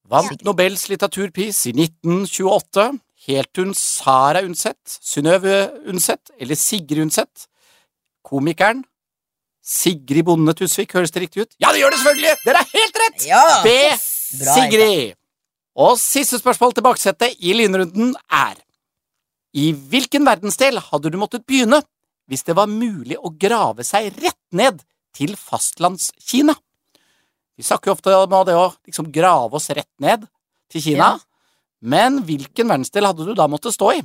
[0.09, 2.89] Vant Nobels litteraturpris i 1928.
[3.29, 5.57] Helt hun Sara Undset, Synnøve
[5.91, 7.49] Undset eller Sigrid Undset?
[8.25, 8.85] Komikeren
[9.69, 11.51] Sigrid Bonde Tusvik, høres det riktig ut?
[11.61, 12.37] Ja, det gjør det selvfølgelig!
[12.47, 13.27] Dere er helt rett!
[13.29, 13.43] Ja!
[13.67, 13.75] B.
[14.39, 15.19] Bra, Sigrid.
[15.79, 18.57] Og siste spørsmål til baksetet i lynrunden er
[19.53, 21.83] I hvilken verdensdel hadde du måttet begynne
[22.29, 24.83] hvis det var mulig å grave seg rett ned
[25.17, 26.55] til fastlandskina?
[27.59, 30.29] Vi snakker jo ofte om det å liksom grave oss rett ned
[30.71, 31.19] til Kina, Ja.
[31.81, 34.03] men hvilken verdensdel hadde du da måttet stå i?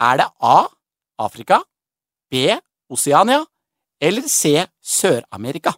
[0.00, 0.66] Er det A.
[1.18, 1.62] Afrika,
[2.30, 2.58] B.
[2.90, 3.44] Oseania
[4.00, 4.66] eller C.
[4.84, 5.74] Sør-Amerika?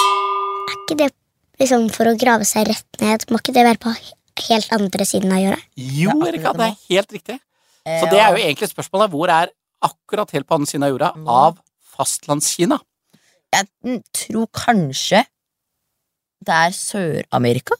[0.00, 1.10] Er ikke det
[1.60, 3.26] liksom for å grave seg rett ned?
[3.30, 3.92] Må ikke det være på
[4.48, 5.60] helt andre siden av jorda?
[5.76, 7.38] Jo, Det er Erika, det er helt riktig.
[7.86, 9.48] Eh, Så det er jo egentlig spørsmålet hvor er
[9.82, 11.28] akkurat helt på andre siden av jorda Mm.
[11.28, 11.58] av
[11.96, 12.78] fastlandskina?
[13.52, 15.24] Jeg tror kanskje
[16.44, 17.74] det er Sør-Amerika.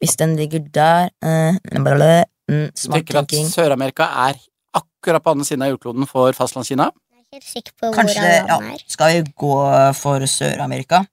[0.00, 3.28] Hvis den ligger der eh, blablabla, mm, Du Smart tenker at.
[3.52, 4.34] Sør-Amerika er
[4.74, 6.90] akkurat på andre siden av jordkloden for fastlandskina?
[7.32, 8.58] Jeg er ikke sikker på Kanskje det, ja.
[8.72, 8.78] er.
[8.88, 11.06] Skal vi gå for Sør-Amerika?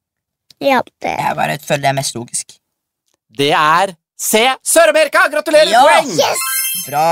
[0.61, 2.53] Ja, det Jeg bare føler det er mest logisk.
[3.37, 4.41] Det er C.
[4.63, 5.25] Sør-Amerika!
[5.31, 5.71] Gratulerer!
[5.73, 5.83] Ja!
[5.83, 6.11] Poeng!
[6.87, 7.07] Bra.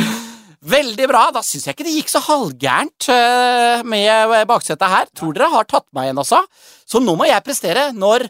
[0.74, 1.22] Veldig bra.
[1.34, 5.10] Da syns jeg ikke det gikk så halvgærent eh, med baksetet her.
[5.16, 6.42] Tror dere har tatt meg igjen også.
[6.86, 8.28] Så nå må jeg prestere når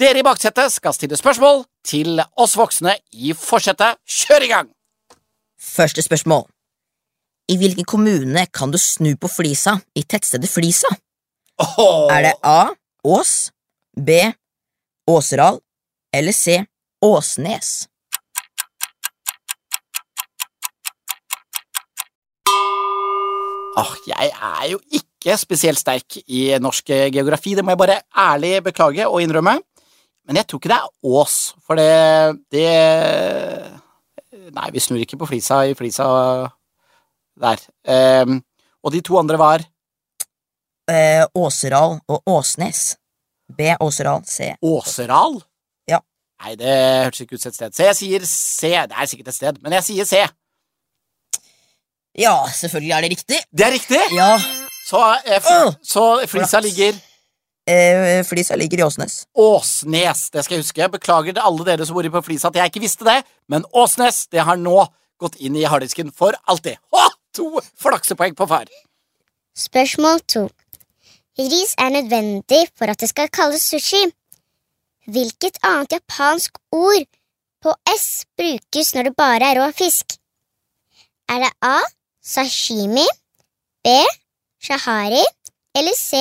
[0.00, 4.00] dere i baksetet skal stille spørsmål til oss voksne i forsetet.
[4.08, 4.70] Kjør i gang!
[5.60, 6.46] Første spørsmål.
[7.52, 10.88] I hvilken kommune kan du snu på flisa i tettstedet Flisa?
[11.60, 12.08] Oh.
[12.10, 12.72] Er det A.
[13.04, 13.50] Ås,
[14.00, 14.16] B.
[15.10, 15.60] Åseral
[16.14, 16.62] eller C.
[17.04, 17.72] Åsnes?
[23.74, 28.56] Åh, jeg er jo ikke spesielt sterk i norsk geografi, det må jeg bare ærlig
[28.64, 29.58] beklage og innrømme.
[30.24, 31.36] Men jeg tror ikke det er Ås,
[31.66, 32.68] for det, det
[34.54, 36.06] Nei, vi snur ikke på flisa i flisa
[37.40, 37.60] der.
[38.24, 38.38] Um,
[38.84, 39.64] og de to andre var
[40.84, 42.96] Eh, Åseral og Åsnes.
[43.48, 43.60] B.
[43.80, 44.24] Åseral.
[44.24, 44.54] C.
[44.60, 45.40] Åseral?
[46.44, 46.72] Nei, det
[47.06, 47.72] hørtes ikke ut som et sted.
[47.72, 48.74] Så jeg sier C.
[48.84, 50.20] Det er sikkert et sted, men jeg sier C.
[52.20, 53.40] Ja, selvfølgelig er det riktig.
[53.50, 54.02] Det er riktig!
[54.14, 54.36] Ja,
[54.84, 55.74] Så, eh, f Åh!
[55.82, 56.94] så flisa ligger
[57.64, 59.22] Eh, Flisa ligger i Åsnes.
[59.34, 60.30] Åsnes.
[60.30, 60.88] Det skal jeg huske.
[60.92, 64.26] Beklager til alle dere som bor på Flisa at jeg ikke visste det, men Åsnes
[64.28, 64.82] det har nå
[65.16, 66.76] gått inn i harddisken for alltid.
[66.92, 68.68] Å, to flaksepoeng på far.
[69.56, 70.44] Spørsmål to.
[71.40, 74.04] Ris er nødvendig for at det skal kalles sushi.
[75.04, 77.08] Hvilket annet japansk ord
[77.60, 80.16] på S brukes når det bare er rå fisk?
[81.28, 81.76] Er det A.
[82.24, 83.04] Sashimi,
[83.84, 83.92] B.
[84.64, 85.20] Shahari
[85.76, 86.16] eller C.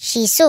[0.00, 0.48] Shiso?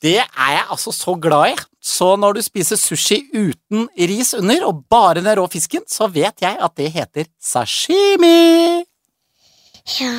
[0.00, 1.56] Det er jeg altså så glad i.
[1.84, 6.40] Så når du spiser sushi uten ris under, og bare den rå fisken, så vet
[6.40, 8.89] jeg at det heter sashimi.
[9.86, 10.12] Ja.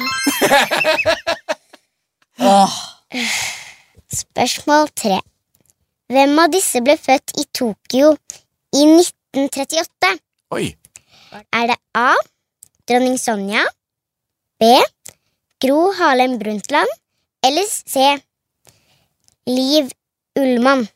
[2.52, 2.74] oh.
[4.12, 5.20] Spørsmål tre.
[6.12, 8.12] Hvem av disse ble født i Tokyo
[8.76, 10.18] i 1938?
[10.58, 10.66] Oi.
[11.56, 12.10] Er det A.
[12.90, 13.62] Dronning Sonja,
[14.60, 14.74] B.
[15.62, 16.90] Gro Harlem Brundtland
[17.46, 18.18] eller C.
[19.48, 19.92] Liv
[20.40, 20.88] Ullmann?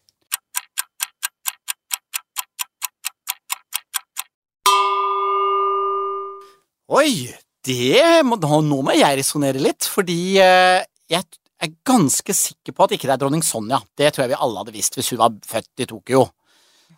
[6.88, 7.34] Oi,
[7.66, 11.26] det må, nå må jeg resonnere litt, fordi eh, jeg
[11.63, 13.80] er ganske sikker på at ikke det er dronning Sonja.
[13.97, 16.26] Det tror jeg vi alle hadde visst hvis hun var født i Tokyo.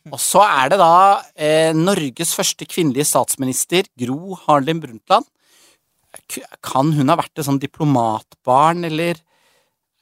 [0.07, 0.91] Og så er det da
[1.36, 5.28] eh, Norges første kvinnelige statsminister, Gro Harlem Brundtland.
[6.65, 9.20] Kan hun ha vært et sånn diplomatbarn, eller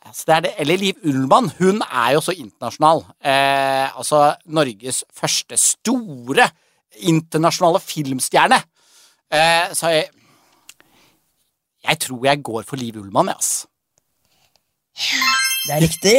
[0.05, 1.49] altså det er det, Eller Liv Ullmann.
[1.59, 3.03] Hun er jo så internasjonal.
[3.19, 6.47] Eh, altså Norges første store
[7.05, 8.61] internasjonale filmstjerne.
[9.33, 10.11] Eh, så jeg
[11.85, 13.65] Jeg tror jeg går for Liv Ullmann, jeg, ass.
[15.65, 16.15] det er riktig.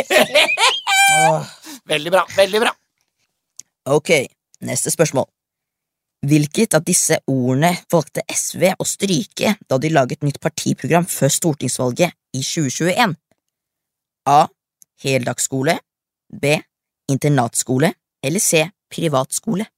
[1.16, 1.46] Åh.
[1.92, 2.24] Veldig bra.
[2.36, 2.72] Veldig bra.
[3.94, 4.10] Ok,
[4.66, 5.28] neste spørsmål.
[6.26, 12.16] Hvilket av disse ordene valgte SV å stryke da de laget nytt partiprogram før stortingsvalget
[12.34, 13.14] i 2021?
[14.26, 14.40] A.
[15.04, 15.76] Heldagsskole
[16.32, 16.56] B.
[17.12, 17.92] Internatskole
[18.24, 18.64] eller C.
[18.90, 19.68] Privatskole?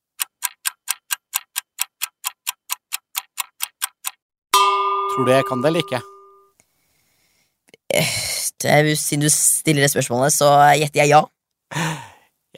[5.19, 5.99] Tror du jeg kan det eller ikke?
[7.91, 10.47] Det er- Siden du stiller det spørsmålet, så
[10.79, 11.23] gjetter jeg ja.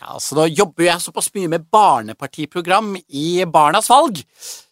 [0.00, 4.20] Ja, altså Nå jobber jeg såpass mye med barnepartiprogram i Barnas valg,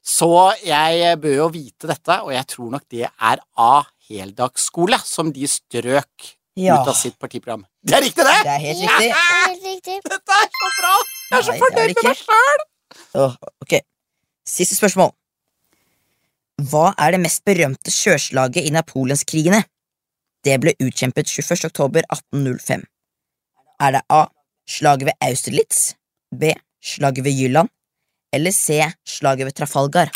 [0.05, 3.83] så jeg bør jo vite dette, og jeg tror nok det er A.
[4.09, 6.81] Heldagsskole som de strøk Ja.
[6.83, 7.65] ut av sitt partiprogram.
[7.85, 8.39] Det er riktig, det!
[8.45, 8.99] Det er helt Ja, riktig.
[8.99, 10.01] det er helt riktig.
[10.05, 10.95] Dette er så bra!
[11.31, 12.61] Jeg er så fornøyd med meg sjøl!
[13.15, 13.81] Oh, ok,
[14.47, 15.13] Siste spørsmål.
[16.59, 19.61] Hva er det mest berømte sjøslaget i napoleonskrigene?
[20.43, 21.69] Det ble utkjempet 21.
[21.69, 22.83] oktober 1805.
[23.79, 24.25] Er det A.
[24.69, 25.95] Slaget ved Austerlitz,
[26.35, 26.51] B.
[26.83, 27.71] Slaget ved Jylland
[28.35, 28.83] eller C.
[29.07, 30.11] Slaget ved Trafalgar?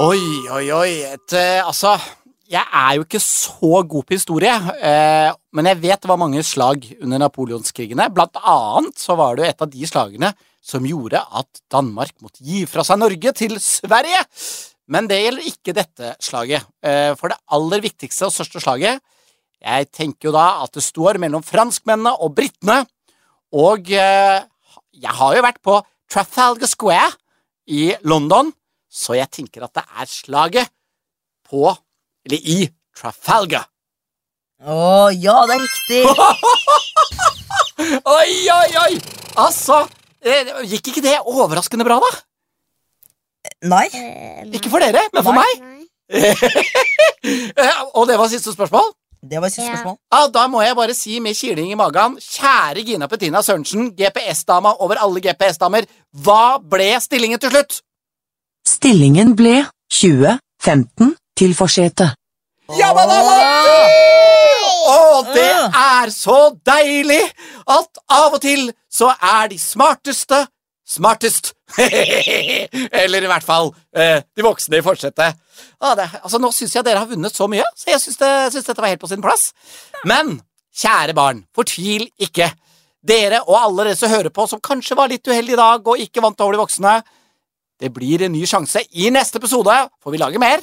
[0.00, 0.24] Oi,
[0.56, 0.94] oi, oi.
[1.12, 1.98] Et, eh, altså,
[2.48, 6.42] jeg er jo ikke så god på historie, eh, men jeg vet det var mange
[6.42, 8.08] slag under napoleonskrigene.
[8.08, 10.32] Blant annet så var det jo et av de slagene
[10.62, 14.20] som gjorde at Danmark måtte gi fra seg Norge til Sverige.
[14.92, 16.66] Men det gjelder ikke dette slaget.
[16.84, 19.00] Eh, for det aller viktigste og største slaget
[19.62, 22.82] Jeg tenker jo da at det står mellom franskmennene og britene.
[23.54, 24.42] Og eh,
[24.92, 25.78] jeg har jo vært på
[26.10, 27.12] Trafalgar Square
[27.70, 28.50] i London,
[28.90, 30.72] så jeg tenker at det er slaget
[31.48, 31.70] på
[32.26, 32.58] Eller i
[32.94, 33.68] Trafalgar.
[34.62, 36.02] Å ja, det er riktig!
[38.06, 38.92] Oi, oi, oi!
[39.42, 39.80] Altså,
[40.24, 42.10] gikk ikke det overraskende bra, da?
[43.66, 43.86] Nei.
[43.92, 44.50] Eh, nei.
[44.58, 45.44] Ikke for dere, men for Nei.
[45.44, 45.62] meg.
[45.62, 45.78] Nei.
[47.22, 48.88] Eh, Og det var siste spørsmål?
[49.22, 49.76] Det var siste Ja.
[49.76, 49.96] spørsmål.
[50.12, 54.72] Ja, Da må jeg bare si med kiling i magen, kjære Gina Petina Sørensen, GPS-dama
[54.80, 57.80] over alle GPS-damer, hva ble stillingen til slutt?
[58.66, 62.14] Stillingen ble 20-15 til forsetet.
[64.92, 67.22] Og det er så deilig
[67.70, 70.42] at av og til så er de smarteste
[70.92, 71.52] smartest.
[73.02, 75.38] Eller i hvert fall eh, de voksne i forsetet.
[75.80, 78.32] Ah, det, altså, nå syns jeg dere har vunnet så mye, så jeg syns, det,
[78.58, 79.50] dette var helt på sin plass.
[80.08, 80.36] Men
[80.82, 82.50] kjære barn, fortvil ikke.
[83.02, 86.04] Dere og alle dere som hører på, som kanskje var litt uheldige i dag og
[86.04, 87.00] ikke vant over de voksne,
[87.82, 90.62] det blir en ny sjanse i neste episode, for vi lager mer.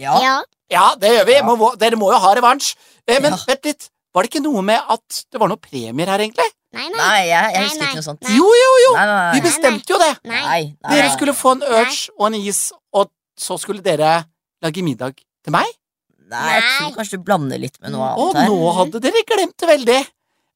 [0.00, 0.14] Ja.
[0.22, 0.36] Ja.
[0.72, 1.34] Ja, det gjør vi.
[1.44, 2.74] Må, dere må jo ha revansj.
[3.06, 3.38] Eh, men Ja.
[3.46, 6.46] vent litt, var det ikke noe med at det var noen premier her, egentlig?
[6.74, 6.96] Nei, nei.
[6.98, 7.86] Nei, jeg, jeg Nei, husker nei.
[7.90, 8.22] ikke noe sånt.
[8.24, 8.36] Nei.
[8.38, 8.92] Jo, jo, jo!
[8.96, 9.44] Nei, nei, Vi nei.
[9.48, 10.12] bestemte jo det.
[10.24, 10.40] Nei.
[10.42, 14.24] Nei, Dere skulle få en urge og en is, og så skulle dere
[14.64, 15.70] lage middag til meg.
[16.30, 18.48] Nei, jeg tror kanskje du blander litt med noe Og annet her.
[18.50, 19.98] nå hadde dere glemt det veldig.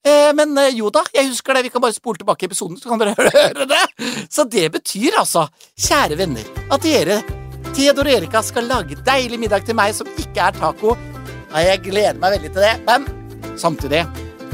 [0.09, 1.65] Eh, men eh, jo da, jeg husker det.
[1.67, 3.83] Vi kan bare spole tilbake i episoden, så kan dere høre det.
[4.33, 5.45] Så det betyr altså,
[5.77, 7.21] kjære venner, at dere,
[7.77, 10.97] Theodor og Erika, skal lage deilig middag til meg som ikke er taco.
[11.55, 13.07] Jeg gleder meg veldig til det, men
[13.59, 14.03] samtidig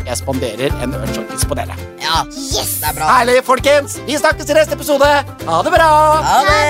[0.05, 1.75] jeg spanderer en ørnsjokkis på dere.
[2.05, 2.75] Ja, Yes!
[2.83, 3.07] det er bra.
[3.09, 3.97] Herlig, folkens!
[4.07, 5.09] Vi snakkes i neste episode.
[5.49, 5.91] Ha det bra!
[6.29, 6.61] Ha det!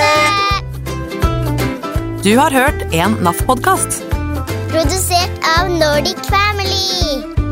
[2.25, 4.01] Du har hørt en NAF-podkast.
[4.71, 7.44] Produsert av Nordic Family.